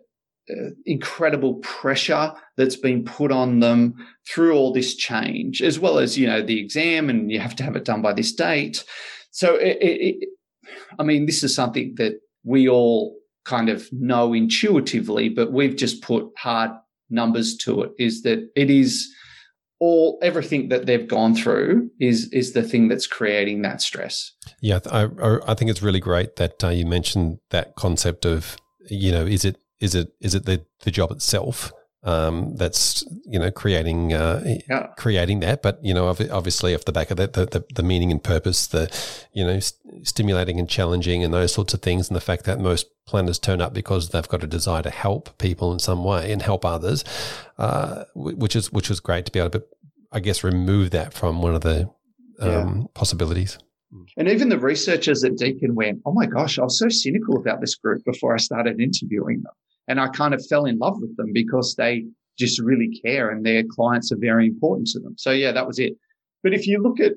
[0.50, 3.96] uh, incredible pressure that's been put on them
[4.28, 7.64] through all this change, as well as you know the exam, and you have to
[7.64, 8.84] have it done by this date.
[9.32, 10.30] So, it, it,
[10.98, 16.02] I mean, this is something that we all kind of know intuitively, but we've just
[16.02, 16.72] put hard
[17.10, 17.92] numbers to it.
[17.98, 19.08] Is that it is
[19.80, 24.34] all everything that they've gone through is is the thing that's creating that stress.
[24.62, 25.08] Yeah, I
[25.48, 28.58] I think it's really great that uh, you mentioned that concept of
[28.90, 31.72] you know is it is it is it the, the job itself
[32.04, 34.88] um, that's you know creating uh, yeah.
[34.98, 38.10] creating that, but you know obviously off the back of that, the, the, the meaning
[38.10, 38.90] and purpose, the
[39.34, 42.60] you know st- stimulating and challenging, and those sorts of things, and the fact that
[42.60, 46.32] most planners turn up because they've got a desire to help people in some way
[46.32, 47.04] and help others,
[47.58, 49.64] uh, which is which was great to be able to,
[50.12, 51.90] I guess, remove that from one of the
[52.40, 52.84] um, yeah.
[52.94, 53.58] possibilities.
[54.16, 57.60] And even the researchers at Deakin went, "Oh my gosh, I was so cynical about
[57.60, 59.54] this group before I started interviewing them."
[59.90, 62.06] And I kind of fell in love with them because they
[62.38, 65.16] just really care and their clients are very important to them.
[65.18, 65.94] So yeah, that was it.
[66.42, 67.14] But if you look at,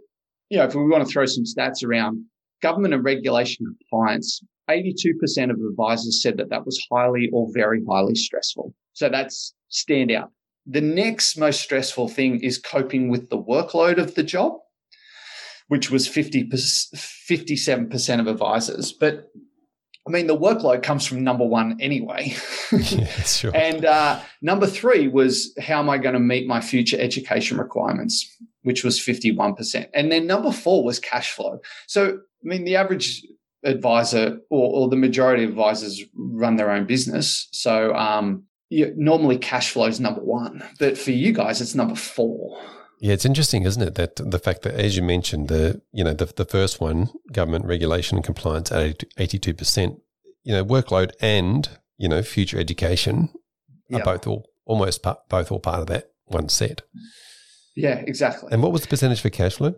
[0.49, 2.25] you know, if we want to throw some stats around
[2.61, 8.15] government and regulation compliance, 82% of advisors said that that was highly or very highly
[8.15, 8.75] stressful.
[8.95, 10.31] So that's standout.
[10.67, 14.55] The next most stressful thing is coping with the workload of the job,
[15.69, 18.93] which was 50, 57% of advisors.
[18.93, 19.29] But
[20.07, 22.35] I mean, the workload comes from number one anyway.
[22.73, 23.53] yeah, sure.
[23.55, 28.37] And uh, number three was how am I going to meet my future education requirements,
[28.63, 29.89] which was 51%.
[29.95, 31.61] And then number four was cash flow.
[31.87, 33.25] So, I mean, the average
[33.65, 37.49] advisor or, or the majority of advisors run their own business.
[37.53, 38.45] So, um,
[38.97, 40.65] normally cash flow is number one.
[40.79, 42.61] But for you guys, it's number four.
[43.03, 43.97] Yeah, it's interesting, isn't it?
[43.97, 47.65] That the fact that, as you mentioned, the you know the the first one, government
[47.65, 49.99] regulation and compliance at eighty two percent,
[50.45, 53.31] you know, workload and you know future education
[53.89, 54.03] yep.
[54.03, 56.83] are both all almost part, both all part of that one set.
[57.75, 58.51] Yeah, exactly.
[58.53, 59.75] And what was the percentage for cash flow?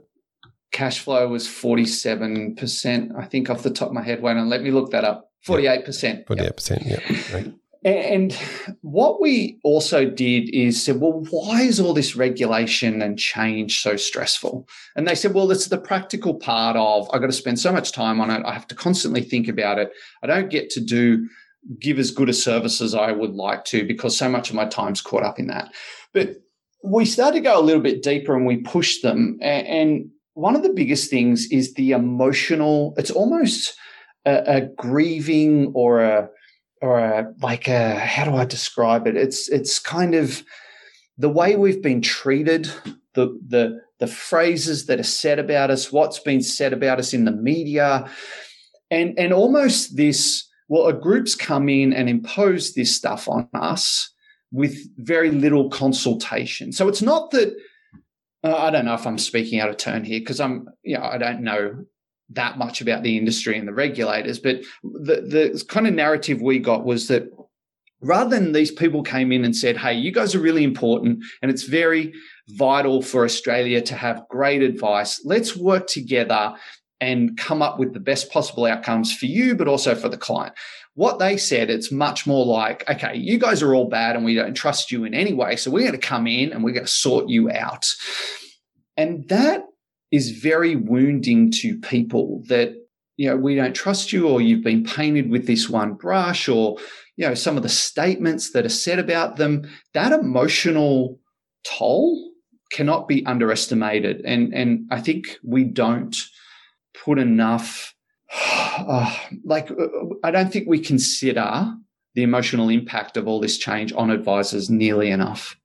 [0.71, 4.21] Cash flow was forty seven percent, I think, off the top of my head.
[4.21, 5.31] Wait on, let me look that up.
[5.43, 6.27] Forty eight percent.
[6.27, 6.83] Forty eight percent.
[6.85, 7.45] Yeah.
[7.85, 8.33] And
[8.81, 13.97] what we also did is said, well, why is all this regulation and change so
[13.97, 14.67] stressful?
[14.97, 17.93] And they said, well, it's the practical part of I've got to spend so much
[17.93, 18.43] time on it.
[18.47, 19.91] I have to constantly think about it.
[20.23, 21.29] I don't get to do
[21.79, 24.67] give as good a service as I would like to because so much of my
[24.67, 25.73] time's caught up in that.
[26.13, 26.37] But
[26.83, 29.39] we started to go a little bit deeper and we pushed them.
[29.41, 33.75] And one of the biggest things is the emotional, it's almost
[34.27, 36.29] a, a grieving or a,
[36.85, 39.17] or a, like a, how do I describe it?
[39.17, 40.45] It's, it's kind of
[41.17, 42.71] the way we've been treated,
[43.15, 47.25] the, the, the phrases that are said about us, what's been said about us in
[47.25, 48.11] the media,
[48.91, 54.13] and, and almost this, well, a group's come in and impose this stuff on us
[54.53, 56.71] with very little consultation.
[56.71, 57.57] So it's not that
[58.45, 61.05] uh, I don't know if I'm speaking out of turn here because I'm, you know,
[61.05, 61.87] I don't know
[62.31, 66.59] that much about the industry and the regulators, but the the kind of narrative we
[66.59, 67.25] got was that
[68.01, 71.51] rather than these people came in and said, "Hey, you guys are really important, and
[71.51, 72.13] it's very
[72.49, 75.21] vital for Australia to have great advice.
[75.25, 76.55] Let's work together."
[77.01, 80.55] And come up with the best possible outcomes for you, but also for the client.
[80.95, 84.37] What they said, it's much more like, okay, you guys are all bad and we
[84.37, 85.57] don't trust you in any way.
[85.57, 87.93] So we're going to come in and we're going to sort you out.
[88.97, 89.65] And that
[90.15, 92.75] is very wounding to people that,
[93.17, 96.77] you know, we don't trust you or you've been painted with this one brush or,
[97.17, 99.69] you know, some of the statements that are said about them.
[99.93, 101.19] That emotional
[101.65, 102.31] toll
[102.71, 104.23] cannot be underestimated.
[104.25, 106.17] And, and I think we don't
[107.05, 107.93] put enough
[108.33, 109.75] uh, like uh,
[110.23, 111.75] I don't think we consider
[112.15, 115.57] the emotional impact of all this change on advisors nearly enough.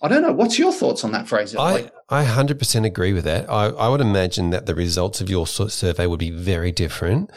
[0.00, 0.32] I don't know.
[0.32, 1.58] What's your thoughts on that, Fraser?
[1.58, 3.50] I, like, I 100% agree with that.
[3.50, 7.30] I, I would imagine that the results of your survey would be very different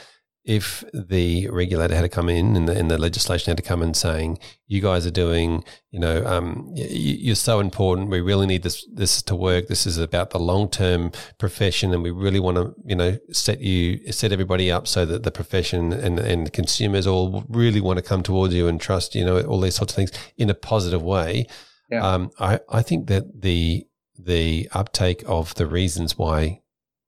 [0.43, 3.83] if the regulator had to come in and the, and the legislation had to come
[3.83, 8.09] in saying, you guys are doing, you know, um, you, are so important.
[8.09, 9.67] We really need this this to work.
[9.67, 13.61] This is about the long term profession, and we really want to, you know, set
[13.61, 18.03] you set everybody up so that the profession and and consumers all really want to
[18.03, 21.03] come towards you and trust, you know, all these sorts of things in a positive
[21.03, 21.45] way.
[21.91, 22.05] Yeah.
[22.05, 23.85] Um, I I think that the
[24.17, 26.61] the uptake of the reasons why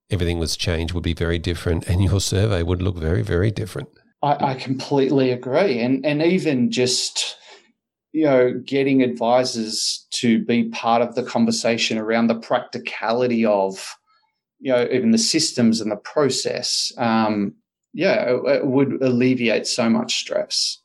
[0.09, 3.89] everything was changed would be very different and your survey would look very, very different.
[4.21, 5.79] I, I completely agree.
[5.79, 7.37] And and even just
[8.13, 13.95] you know, getting advisors to be part of the conversation around the practicality of,
[14.59, 17.55] you know, even the systems and the process, um,
[17.91, 20.77] yeah, it, it would alleviate so much stress.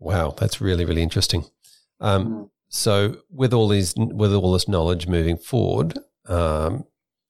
[0.00, 1.44] Wow, that's really really interesting.
[2.00, 2.50] Um, mm.
[2.68, 6.84] So, with all these, with all this knowledge moving forward, um,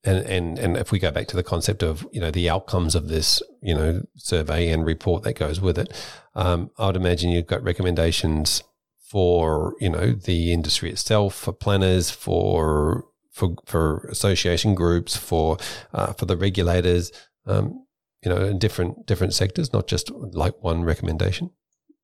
[0.05, 2.95] and, and and if we go back to the concept of you know the outcomes
[2.95, 5.93] of this you know survey and report that goes with it,
[6.35, 8.63] um, I would imagine you've got recommendations
[9.09, 15.57] for you know the industry itself, for planners, for for for association groups, for
[15.93, 17.11] uh, for the regulators,
[17.47, 17.85] um,
[18.23, 21.51] you know, in different different sectors, not just like one recommendation.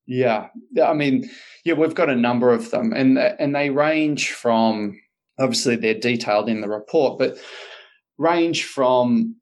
[0.07, 0.49] Yeah,
[0.83, 1.31] I mean,
[1.65, 5.01] yeah, we've got a number of them, and and they range from
[5.39, 7.39] obviously they're detailed in the report, but
[8.19, 9.35] range from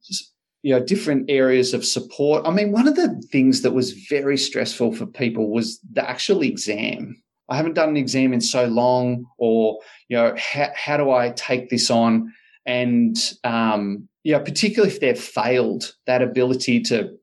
[0.61, 2.47] you know different areas of support.
[2.47, 6.41] I mean, one of the things that was very stressful for people was the actual
[6.41, 7.21] exam.
[7.49, 11.31] I haven't done an exam in so long, or you know, how, how do I
[11.31, 12.33] take this on?
[12.65, 17.17] And um, know, particularly if they've failed, that ability to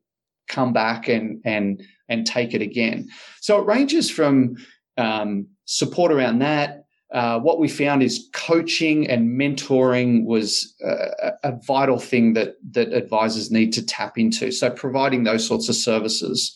[0.48, 3.09] come back and and and take it again.
[3.40, 4.57] So it ranges from
[4.99, 11.59] um, support around that, uh, what we found is coaching and mentoring was a, a,
[11.66, 14.53] vital thing that that advisors need to tap into.
[14.53, 16.55] So providing those sorts of services,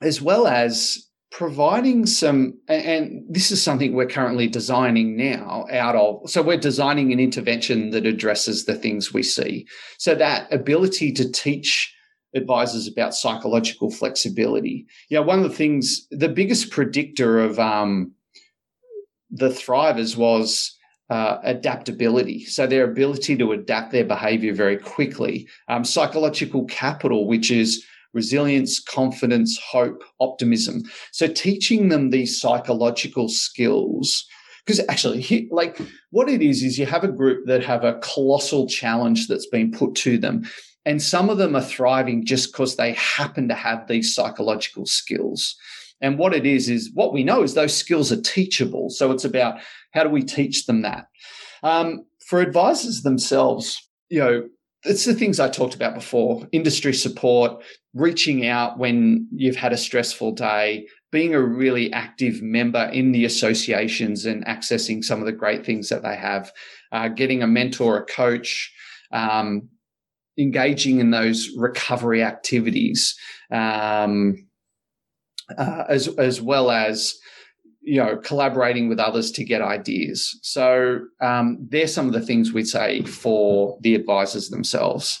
[0.00, 6.28] as well as providing some and this is something we're currently designing now out of
[6.28, 9.66] so we're designing an intervention that addresses the things we see
[9.98, 11.94] so that ability to teach
[12.34, 18.12] advisors about psychological flexibility yeah one of the things the biggest predictor of um,
[19.30, 20.78] the thrivers was
[21.10, 22.44] uh, adaptability.
[22.44, 25.48] So their ability to adapt their behavior very quickly.
[25.68, 30.82] Um, psychological capital, which is resilience, confidence, hope, optimism.
[31.12, 34.26] So teaching them these psychological skills.
[34.64, 35.78] Because actually, like
[36.10, 39.70] what it is, is you have a group that have a colossal challenge that's been
[39.70, 40.44] put to them.
[40.88, 45.54] And some of them are thriving just because they happen to have these psychological skills.
[46.00, 48.88] And what it is, is what we know is those skills are teachable.
[48.88, 49.60] So it's about
[49.92, 51.08] how do we teach them that?
[51.62, 53.76] Um, for advisors themselves,
[54.08, 54.48] you know,
[54.84, 57.62] it's the things I talked about before industry support,
[57.92, 63.26] reaching out when you've had a stressful day, being a really active member in the
[63.26, 66.50] associations and accessing some of the great things that they have,
[66.92, 68.72] uh, getting a mentor, a coach,
[69.12, 69.68] um,
[70.38, 73.16] engaging in those recovery activities.
[73.50, 74.48] Um,
[75.56, 77.14] uh, as as well as
[77.80, 80.38] you know collaborating with others to get ideas.
[80.42, 85.20] So um, they're some of the things we'd say for the advisors themselves.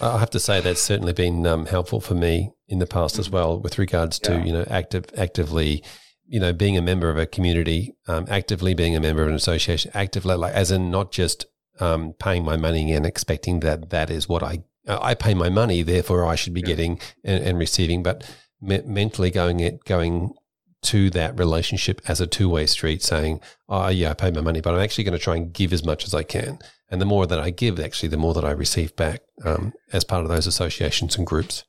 [0.00, 3.30] I have to say that's certainly been um, helpful for me in the past as
[3.30, 4.44] well, with regards to yeah.
[4.44, 5.82] you know active actively
[6.28, 9.34] you know, being a member of a community, um, actively being a member of an
[9.34, 11.46] association, actively, like as in not just
[11.80, 15.82] um, paying my money and expecting that that is what I I pay my money,
[15.82, 16.66] therefore I should be yeah.
[16.66, 18.28] getting and, and, receiving, but
[18.60, 20.34] me- mentally going it going
[20.80, 24.60] to that relationship as a two way street, saying, "Oh yeah, I pay my money,
[24.60, 26.58] but I'm actually going to try and give as much as I can."
[26.90, 30.04] And the more that I give, actually, the more that I receive back um, as
[30.04, 31.64] part of those associations and groups.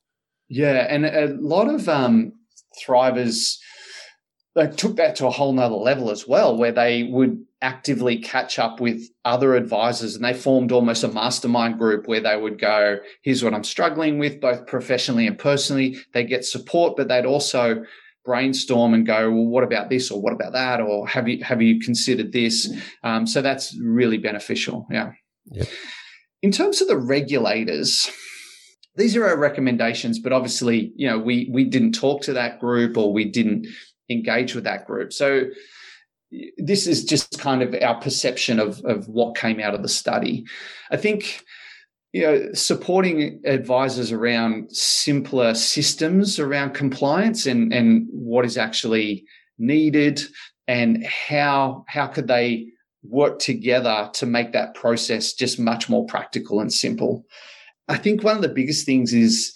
[0.48, 2.34] Yeah, and a lot of um,
[2.82, 3.58] thrivers
[4.56, 8.58] they took that to a whole nother level as well, where they would actively catch
[8.58, 12.98] up with other advisors and they formed almost a mastermind group where they would go,
[13.22, 15.98] here's what I'm struggling with, both professionally and personally.
[16.14, 17.84] They get support, but they'd also
[18.24, 20.80] brainstorm and go, well, what about this or what about that?
[20.80, 22.72] Or have you have you considered this?
[23.04, 24.88] Um, so that's really beneficial.
[24.90, 25.12] Yeah.
[25.52, 25.68] Yep.
[26.42, 28.10] In terms of the regulators,
[28.96, 32.98] these are our recommendations, but obviously, you know, we we didn't talk to that group
[32.98, 33.68] or we didn't
[34.10, 35.12] engage with that group.
[35.12, 35.46] So
[36.58, 40.46] this is just kind of our perception of, of what came out of the study.
[40.92, 41.44] I think
[42.12, 49.26] you know supporting advisors around simpler systems around compliance and and what is actually
[49.58, 50.22] needed
[50.68, 52.68] and how how could they
[53.04, 57.26] work together to make that process just much more practical and simple.
[57.88, 59.54] I think one of the biggest things is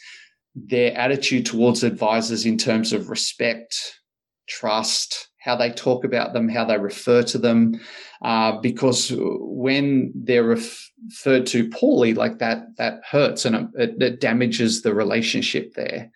[0.56, 4.00] their attitude towards advisors in terms of respect,
[4.48, 7.80] trust, how they talk about them, how they refer to them,
[8.22, 14.82] uh, because when they're referred to poorly, like that, that hurts and it, it damages
[14.82, 16.10] the relationship there.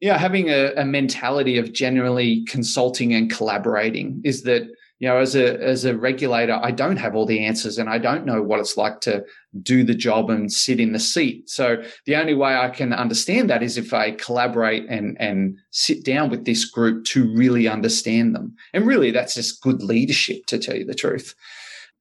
[0.00, 4.62] Yeah, having a, a mentality of generally consulting and collaborating is that
[4.98, 7.98] you know, as a as a regulator, I don't have all the answers and I
[7.98, 9.24] don't know what it's like to
[9.62, 11.50] do the job and sit in the seat.
[11.50, 16.02] So the only way I can understand that is if I collaborate and and sit
[16.04, 18.54] down with this group to really understand them.
[18.72, 21.34] And really that's just good leadership to tell you the truth.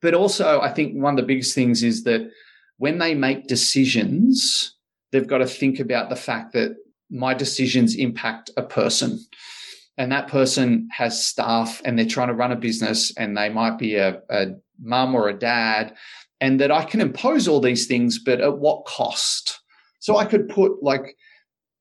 [0.01, 2.29] But also I think one of the biggest things is that
[2.77, 4.73] when they make decisions,
[5.11, 6.75] they've got to think about the fact that
[7.09, 9.19] my decisions impact a person
[9.97, 13.77] and that person has staff and they're trying to run a business and they might
[13.77, 14.47] be a, a
[14.81, 15.95] mum or a dad
[16.41, 19.61] and that I can impose all these things, but at what cost?
[19.99, 21.15] So I could put like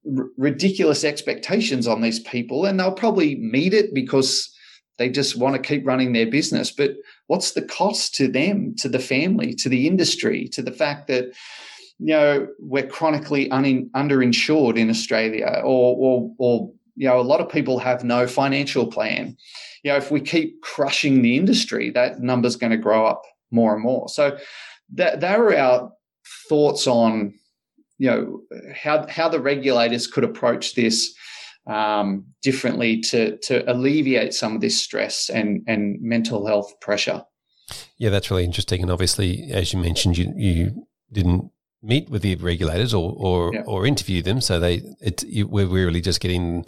[0.06, 4.50] r- ridiculous expectations on these people and they'll probably meet it because
[4.98, 6.70] they just want to keep running their business.
[6.70, 6.92] But
[7.26, 11.32] what's the cost to them, to the family, to the industry, to the fact that
[11.98, 17.40] you know we're chronically un- underinsured in Australia, or or or you know, a lot
[17.40, 19.36] of people have no financial plan.
[19.82, 23.74] You know, if we keep crushing the industry, that number's going to grow up more
[23.74, 24.08] and more.
[24.08, 24.38] So
[24.92, 25.92] that that are our
[26.48, 27.34] thoughts on,
[27.98, 28.40] you know,
[28.74, 31.14] how how the regulators could approach this
[31.66, 37.22] um, differently to to alleviate some of this stress and and mental health pressure.
[37.96, 38.82] Yeah, that's really interesting.
[38.82, 41.50] And obviously, as you mentioned, you you didn't
[41.84, 43.62] meet with the regulators or or, yeah.
[43.66, 44.40] or interview them.
[44.40, 46.64] So they it you, we're really just getting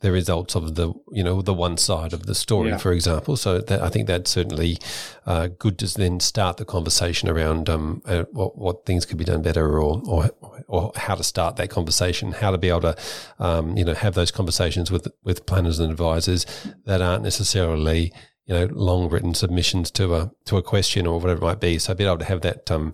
[0.00, 2.76] the results of the you know the one side of the story, yeah.
[2.76, 3.36] for example.
[3.36, 4.78] So that, I think that's certainly
[5.26, 9.24] uh, good to then start the conversation around um, uh, what, what, things could be
[9.24, 10.30] done better, or, or
[10.68, 12.96] or how to start that conversation, how to be able to
[13.40, 16.46] um, you know have those conversations with with planners and advisors
[16.84, 18.12] that aren't necessarily
[18.46, 21.78] you know long written submissions to a to a question or whatever it might be.
[21.78, 22.92] So be able to have that um,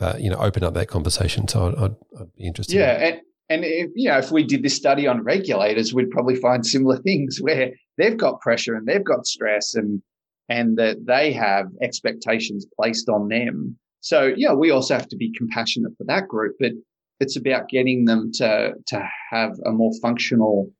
[0.00, 1.48] uh, you know open up that conversation.
[1.48, 2.76] So I'd, I'd, be interested.
[2.76, 2.92] Yeah.
[2.92, 3.20] And-
[3.50, 6.96] and if, you know, if we did this study on regulators, we'd probably find similar
[7.02, 10.02] things where they've got pressure and they've got stress and
[10.48, 13.78] and that they have expectations placed on them.
[14.00, 16.72] So yeah, we also have to be compassionate for that group, but
[17.20, 20.70] it's about getting them to to have a more functional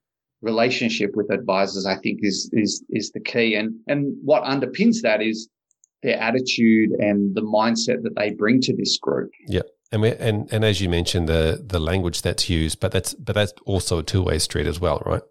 [0.43, 1.87] relationship with advisors.
[1.87, 5.49] I think is is is the key, and and what underpins that is
[6.05, 9.31] their attitude and the mindset that they bring to this group.
[9.49, 9.63] Yeah.
[9.91, 13.35] And, we, and and as you mentioned, the the language that's used, but that's but
[13.35, 15.23] that's also a two way street as well, right?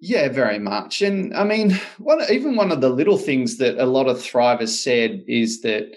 [0.00, 1.02] Yeah, very much.
[1.02, 4.68] And I mean, one even one of the little things that a lot of thrivers
[4.68, 5.96] said is that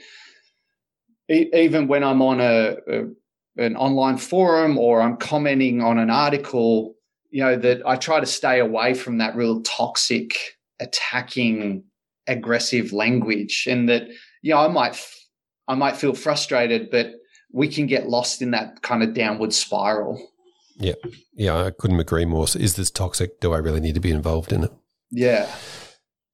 [1.29, 3.03] even when I'm on a, a
[3.57, 6.95] an online forum or I'm commenting on an article,
[7.29, 10.35] you know, that I try to stay away from that real toxic,
[10.79, 11.83] attacking,
[12.31, 14.07] aggressive language, and that
[14.41, 14.99] you know I might
[15.67, 17.07] I might feel frustrated, but
[17.51, 20.21] we can get lost in that kind of downward spiral.
[20.77, 20.93] Yeah,
[21.33, 22.47] yeah, I couldn't agree more.
[22.47, 23.39] So is this toxic?
[23.39, 24.71] Do I really need to be involved in it?
[25.11, 25.49] Yeah.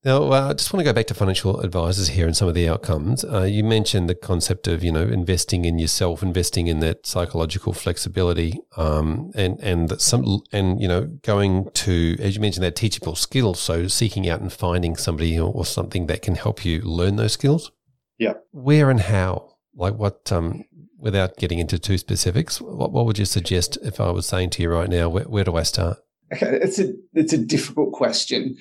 [0.06, 2.54] Now, uh, I just want to go back to financial advisors here and some of
[2.54, 3.26] the outcomes.
[3.26, 7.74] Uh, you mentioned the concept of you know investing in yourself, investing in that psychological
[7.74, 13.16] flexibility, um, and and some and you know going to as you mentioned that teachable
[13.16, 13.60] skills.
[13.60, 17.34] So seeking out and finding somebody or, or something that can help you learn those
[17.34, 17.72] skills.
[18.20, 18.34] Yeah.
[18.52, 19.56] Where and how?
[19.76, 20.32] Like what?
[20.32, 20.64] Um,
[21.00, 24.64] without getting into too specifics, what, what would you suggest if I was saying to
[24.64, 25.10] you right now?
[25.10, 26.00] Where, where do I start?
[26.34, 28.58] Okay, it's a it's a difficult question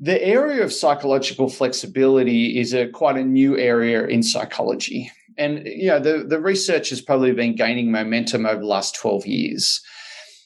[0.00, 5.10] the area of psychological flexibility is a quite a new area in psychology.
[5.36, 9.26] And you know, the, the research has probably been gaining momentum over the last 12
[9.26, 9.80] years.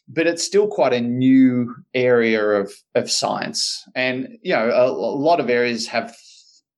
[0.08, 3.84] But it's still quite a new area of, of science.
[3.94, 6.14] And you know, a, a lot of areas have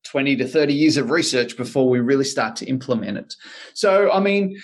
[0.05, 3.35] 20 to 30 years of research before we really start to implement it.
[3.73, 4.57] So, I mean,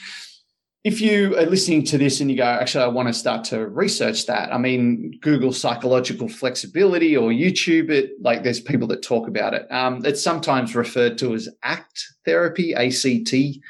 [0.83, 3.69] if you are listening to this and you go, actually, I want to start to
[3.69, 4.53] research that.
[4.53, 8.13] I mean, Google psychological flexibility or YouTube it.
[8.21, 9.71] Like, there's people that talk about it.
[9.71, 13.61] Um, it's sometimes referred to as ACT therapy, ACT.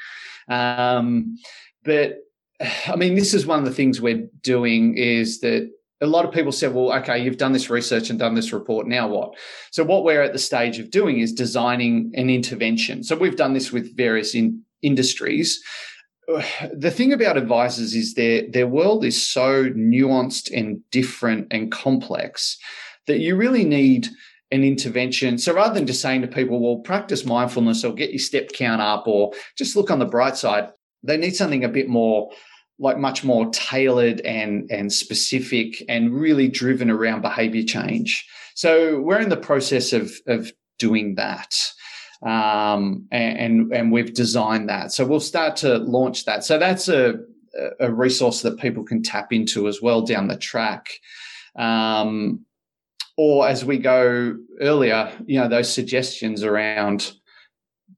[0.47, 1.35] Um,
[1.83, 2.19] but
[2.87, 6.31] I mean, this is one of the things we're doing is that a lot of
[6.31, 8.87] people said, well, okay, you've done this research and done this report.
[8.87, 9.33] Now what?
[9.71, 13.03] So, what we're at the stage of doing is designing an intervention.
[13.03, 15.61] So, we've done this with various in- industries
[16.73, 22.57] the thing about advisors is their their world is so nuanced and different and complex
[23.07, 24.07] that you really need
[24.51, 25.37] an intervention.
[25.37, 28.81] So rather than just saying to people, well, practice mindfulness or get your step count
[28.81, 30.69] up or just look on the bright side,
[31.03, 32.29] they need something a bit more
[32.77, 38.27] like much more tailored and and specific and really driven around behavior change.
[38.55, 41.55] So we're in the process of of doing that
[42.23, 44.91] um, and and we've designed that.
[44.91, 46.43] So we'll start to launch that.
[46.43, 47.19] So that's a
[47.79, 50.89] a resource that people can tap into as well down the track.
[51.55, 52.45] Um,
[53.17, 57.11] or as we go earlier, you know, those suggestions around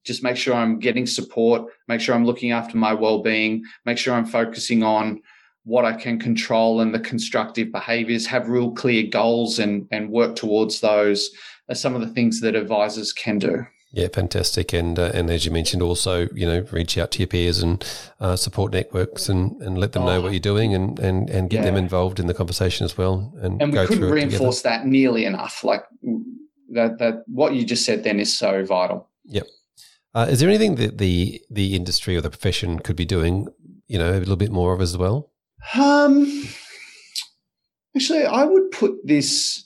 [0.04, 4.14] just make sure I'm getting support, make sure I'm looking after my well-being, make sure
[4.14, 5.22] I'm focusing on
[5.64, 10.36] what I can control and the constructive behaviors, have real clear goals and and work
[10.36, 11.30] towards those
[11.70, 13.66] are some of the things that advisors can do.
[13.94, 14.74] Yeah, fantastic.
[14.74, 17.86] And uh, and as you mentioned, also you know reach out to your peers and
[18.20, 21.48] uh, support networks and, and let them oh, know what you're doing and, and, and
[21.48, 21.66] get yeah.
[21.66, 23.32] them involved in the conversation as well.
[23.40, 25.64] And, and we couldn't reinforce that nearly enough.
[25.64, 25.84] Like
[26.72, 29.10] that that what you just said then is so vital.
[29.26, 29.46] Yep.
[30.16, 33.48] Uh, is there anything that the the industry or the profession could be doing?
[33.88, 35.32] You know, a little bit more of as well.
[35.76, 36.46] Um,
[37.96, 39.66] actually, I would put this.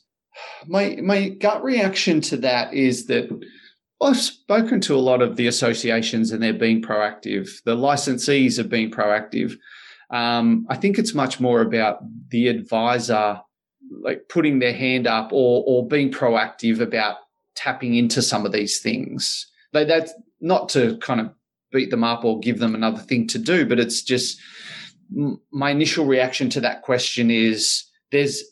[0.66, 3.30] My my gut reaction to that is that
[4.02, 7.50] I've spoken to a lot of the associations and they're being proactive.
[7.64, 9.58] The licensees have been proactive.
[10.12, 13.42] Um, I think it's much more about the advisor
[14.02, 17.18] like putting their hand up or or being proactive about
[17.56, 19.48] tapping into some of these things.
[19.74, 21.34] They, that's not to kind of
[21.72, 24.40] beat them up or give them another thing to do, but it's just
[25.52, 28.44] my initial reaction to that question is there's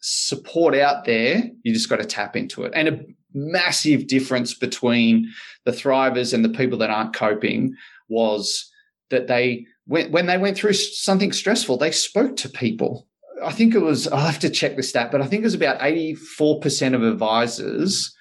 [0.00, 1.42] support out there.
[1.62, 2.72] You just got to tap into it.
[2.74, 5.30] And massive difference between
[5.64, 7.74] the thrivers and the people that aren't coping
[8.08, 8.70] was
[9.10, 13.06] that they when, they went through something stressful, they spoke to people.
[13.44, 15.54] I think it was, I'll have to check the stat, but I think it was
[15.54, 18.14] about 84% of advisors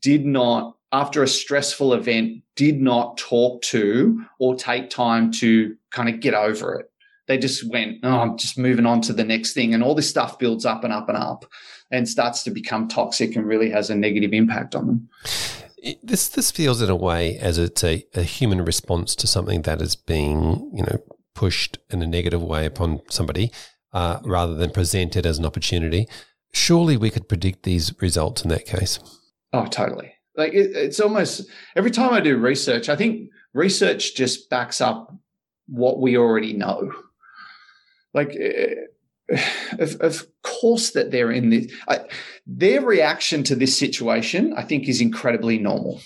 [0.00, 6.08] did not, after a stressful event, did not talk to or take time to kind
[6.08, 6.86] of get over it.
[7.26, 9.72] They just went, oh, I'm just moving on to the next thing.
[9.72, 11.44] And all this stuff builds up and up and up
[11.90, 15.08] and starts to become toxic and really has a negative impact on them.
[16.02, 19.80] This this feels in a way as it's a, a human response to something that
[19.80, 20.98] is being you know
[21.34, 23.50] pushed in a negative way upon somebody,
[23.92, 26.06] uh, rather than presented as an opportunity.
[26.52, 28.98] Surely we could predict these results in that case.
[29.52, 30.12] Oh, totally.
[30.36, 35.14] Like it, it's almost every time I do research, I think research just backs up
[35.66, 36.92] what we already know.
[38.12, 38.74] Like eh,
[39.78, 41.72] of, of course that they're in this.
[41.88, 42.00] I,
[42.46, 46.00] their reaction to this situation, I think, is incredibly normal.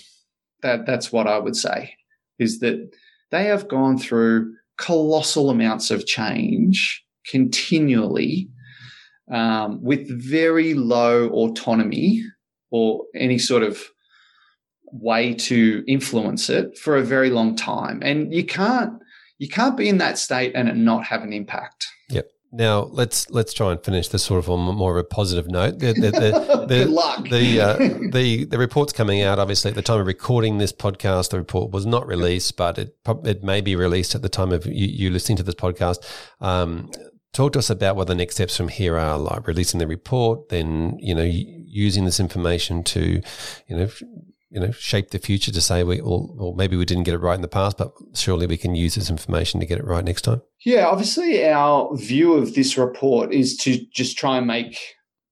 [0.61, 1.93] That that's what I would say
[2.39, 2.91] is that
[3.31, 8.49] they have gone through colossal amounts of change continually
[9.31, 12.23] um, with very low autonomy
[12.71, 13.83] or any sort of
[14.91, 18.93] way to influence it for a very long time and you can't
[19.39, 23.53] you can't be in that state and not have an impact yep now let's let's
[23.53, 25.79] try and finish this sort of on more of a positive note.
[25.79, 26.11] The, the,
[26.67, 27.27] the, Good luck.
[27.29, 27.77] The, uh,
[28.11, 29.39] the the report's coming out.
[29.39, 32.95] Obviously, at the time of recording this podcast, the report was not released, but it
[33.23, 35.97] it may be released at the time of you, you listening to this podcast.
[36.41, 36.91] Um,
[37.33, 40.49] talk to us about what the next steps from here are, like releasing the report,
[40.49, 41.29] then you know
[41.75, 43.21] using this information to,
[43.67, 43.89] you know,
[44.49, 47.19] you know, shape the future to say, we, well, well, maybe we didn't get it
[47.19, 50.05] right in the past, but surely we can use this information to get it right
[50.05, 50.41] next time?
[50.63, 54.79] Yeah, obviously, our view of this report is to just try and make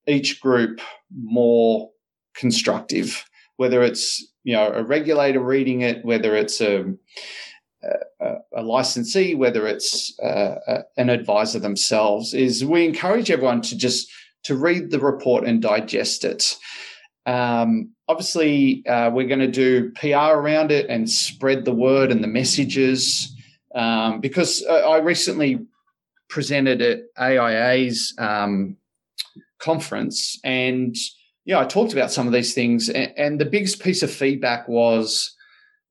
[0.07, 0.81] each group
[1.15, 1.89] more
[2.35, 3.25] constructive,
[3.57, 6.83] whether it's, you know, a regulator reading it, whether it's a,
[8.19, 14.11] a, a licensee, whether it's uh, an advisor themselves, is we encourage everyone to just
[14.43, 16.57] to read the report and digest it.
[17.25, 22.23] Um, obviously, uh, we're going to do PR around it and spread the word and
[22.23, 23.35] the messages
[23.75, 25.65] um, because uh, I recently
[26.29, 28.77] presented at AIA's um,
[29.59, 30.95] conference and
[31.45, 34.67] yeah, I talked about some of these things, and, and the biggest piece of feedback
[34.67, 35.35] was,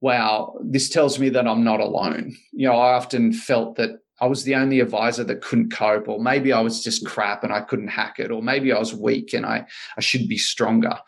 [0.01, 4.27] "Wow, this tells me that I'm not alone." You know, I often felt that I
[4.27, 7.61] was the only advisor that couldn't cope, or maybe I was just crap and I
[7.61, 10.99] couldn't hack it, or maybe I was weak and I, I should be stronger.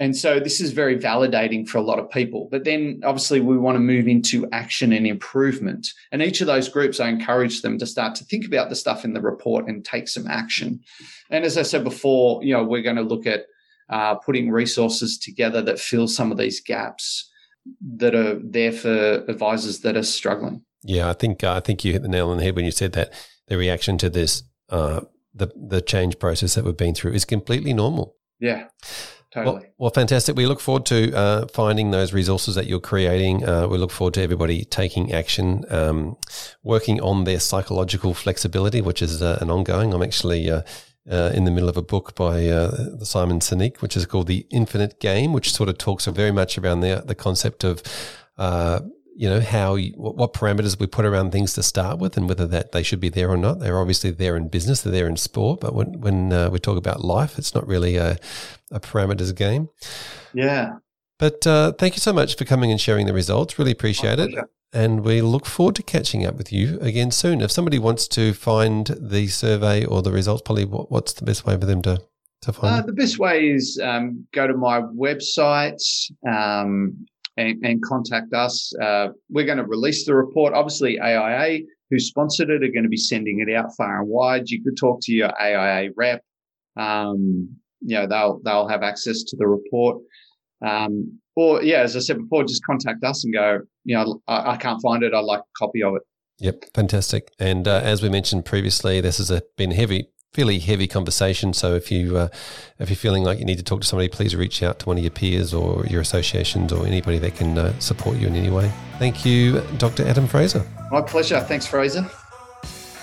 [0.00, 2.48] And so this is very validating for a lot of people.
[2.50, 5.88] But then obviously we want to move into action and improvement.
[6.10, 9.04] And each of those groups, I encourage them to start to think about the stuff
[9.04, 10.80] in the report and take some action.
[11.28, 13.44] And as I said before, you know, we're going to look at
[13.90, 17.30] uh, putting resources together that fill some of these gaps
[17.96, 20.64] that are there for advisors that are struggling.
[20.82, 22.70] Yeah, I think uh, I think you hit the nail on the head when you
[22.70, 23.12] said that
[23.48, 25.02] the reaction to this, uh,
[25.34, 28.16] the the change process that we've been through, is completely normal.
[28.38, 28.68] Yeah.
[29.32, 29.54] Totally.
[29.54, 30.36] Well, well, fantastic.
[30.36, 33.48] We look forward to uh, finding those resources that you're creating.
[33.48, 36.16] Uh, we look forward to everybody taking action, um,
[36.64, 39.94] working on their psychological flexibility, which is uh, an ongoing.
[39.94, 40.62] I'm actually uh,
[41.08, 44.46] uh, in the middle of a book by uh, Simon Sinek, which is called The
[44.50, 47.82] Infinite Game, which sort of talks very much around the, the concept of
[49.16, 52.46] you know how you, what parameters we put around things to start with, and whether
[52.46, 53.60] that they should be there or not.
[53.60, 56.78] They're obviously there in business, they're there in sport, but when when uh, we talk
[56.78, 58.18] about life, it's not really a,
[58.70, 59.68] a parameters game.
[60.32, 60.76] Yeah.
[61.18, 63.58] But uh, thank you so much for coming and sharing the results.
[63.58, 64.30] Really appreciate it.
[64.72, 67.40] And we look forward to catching up with you again soon.
[67.40, 71.44] If somebody wants to find the survey or the results, probably what, what's the best
[71.44, 72.00] way for them to,
[72.42, 75.82] to find uh, The best way is um, go to my website,
[76.26, 77.04] um,
[77.40, 78.72] and, and contact us.
[78.80, 80.54] Uh, we're going to release the report.
[80.54, 81.60] Obviously, AIA,
[81.90, 84.48] who sponsored it, are going to be sending it out far and wide.
[84.48, 86.22] You could talk to your AIA rep.
[86.76, 90.02] Um, you know, they'll they'll have access to the report.
[90.64, 93.60] Um, or yeah, as I said before, just contact us and go.
[93.84, 95.14] You know, I, I can't find it.
[95.14, 96.02] I'd like a copy of it.
[96.38, 97.30] Yep, fantastic.
[97.38, 101.52] And uh, as we mentioned previously, this has been heavy fairly heavy conversation.
[101.52, 102.28] So if you uh,
[102.78, 104.96] if you're feeling like you need to talk to somebody, please reach out to one
[104.96, 108.50] of your peers or your associations or anybody that can uh, support you in any
[108.50, 108.70] way.
[108.98, 110.06] Thank you, Dr.
[110.06, 110.64] Adam Fraser.
[110.90, 111.40] My pleasure.
[111.40, 112.08] Thanks, Fraser.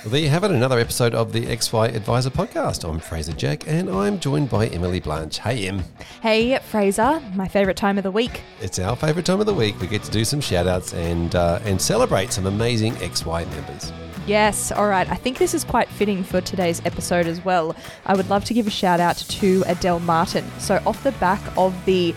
[0.03, 2.87] Well, there you have it, another episode of the XY Advisor podcast.
[2.87, 5.39] I'm Fraser Jack and I'm joined by Emily Blanche.
[5.39, 5.83] Hey, Em.
[6.21, 7.21] Hey, Fraser.
[7.35, 8.41] My favourite time of the week.
[8.61, 9.79] It's our favourite time of the week.
[9.81, 13.91] We get to do some shout outs and, uh, and celebrate some amazing XY members.
[14.27, 15.09] Yes, all right.
[15.09, 17.75] I think this is quite fitting for today's episode as well.
[18.05, 20.45] I would love to give a shout out to Adele Martin.
[20.59, 22.13] So, off the back of the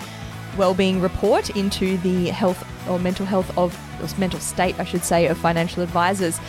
[0.57, 5.27] well-being report into the health or mental health of or mental state, I should say,
[5.27, 6.41] of financial advisors.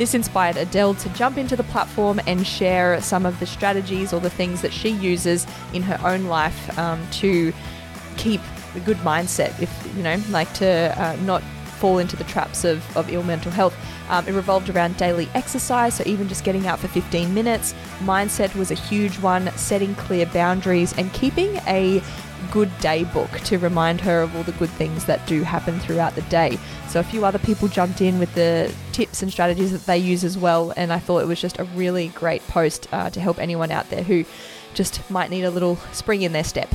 [0.00, 4.20] This inspired Adele to jump into the platform and share some of the strategies or
[4.20, 7.52] the things that she uses in her own life um, to
[8.16, 8.40] keep
[8.74, 9.60] a good mindset.
[9.60, 11.42] If you know, like to uh, not
[11.80, 13.76] fall into the traps of, of ill mental health.
[14.08, 17.74] Um, it revolved around daily exercise, so even just getting out for 15 minutes.
[17.98, 22.02] Mindset was a huge one, setting clear boundaries and keeping a
[22.50, 26.14] good day book to remind her of all the good things that do happen throughout
[26.14, 26.58] the day.
[26.88, 30.24] So a few other people jumped in with the tips and strategies that they use
[30.24, 33.38] as well, and I thought it was just a really great post uh, to help
[33.38, 34.24] anyone out there who
[34.74, 36.72] just might need a little spring in their step.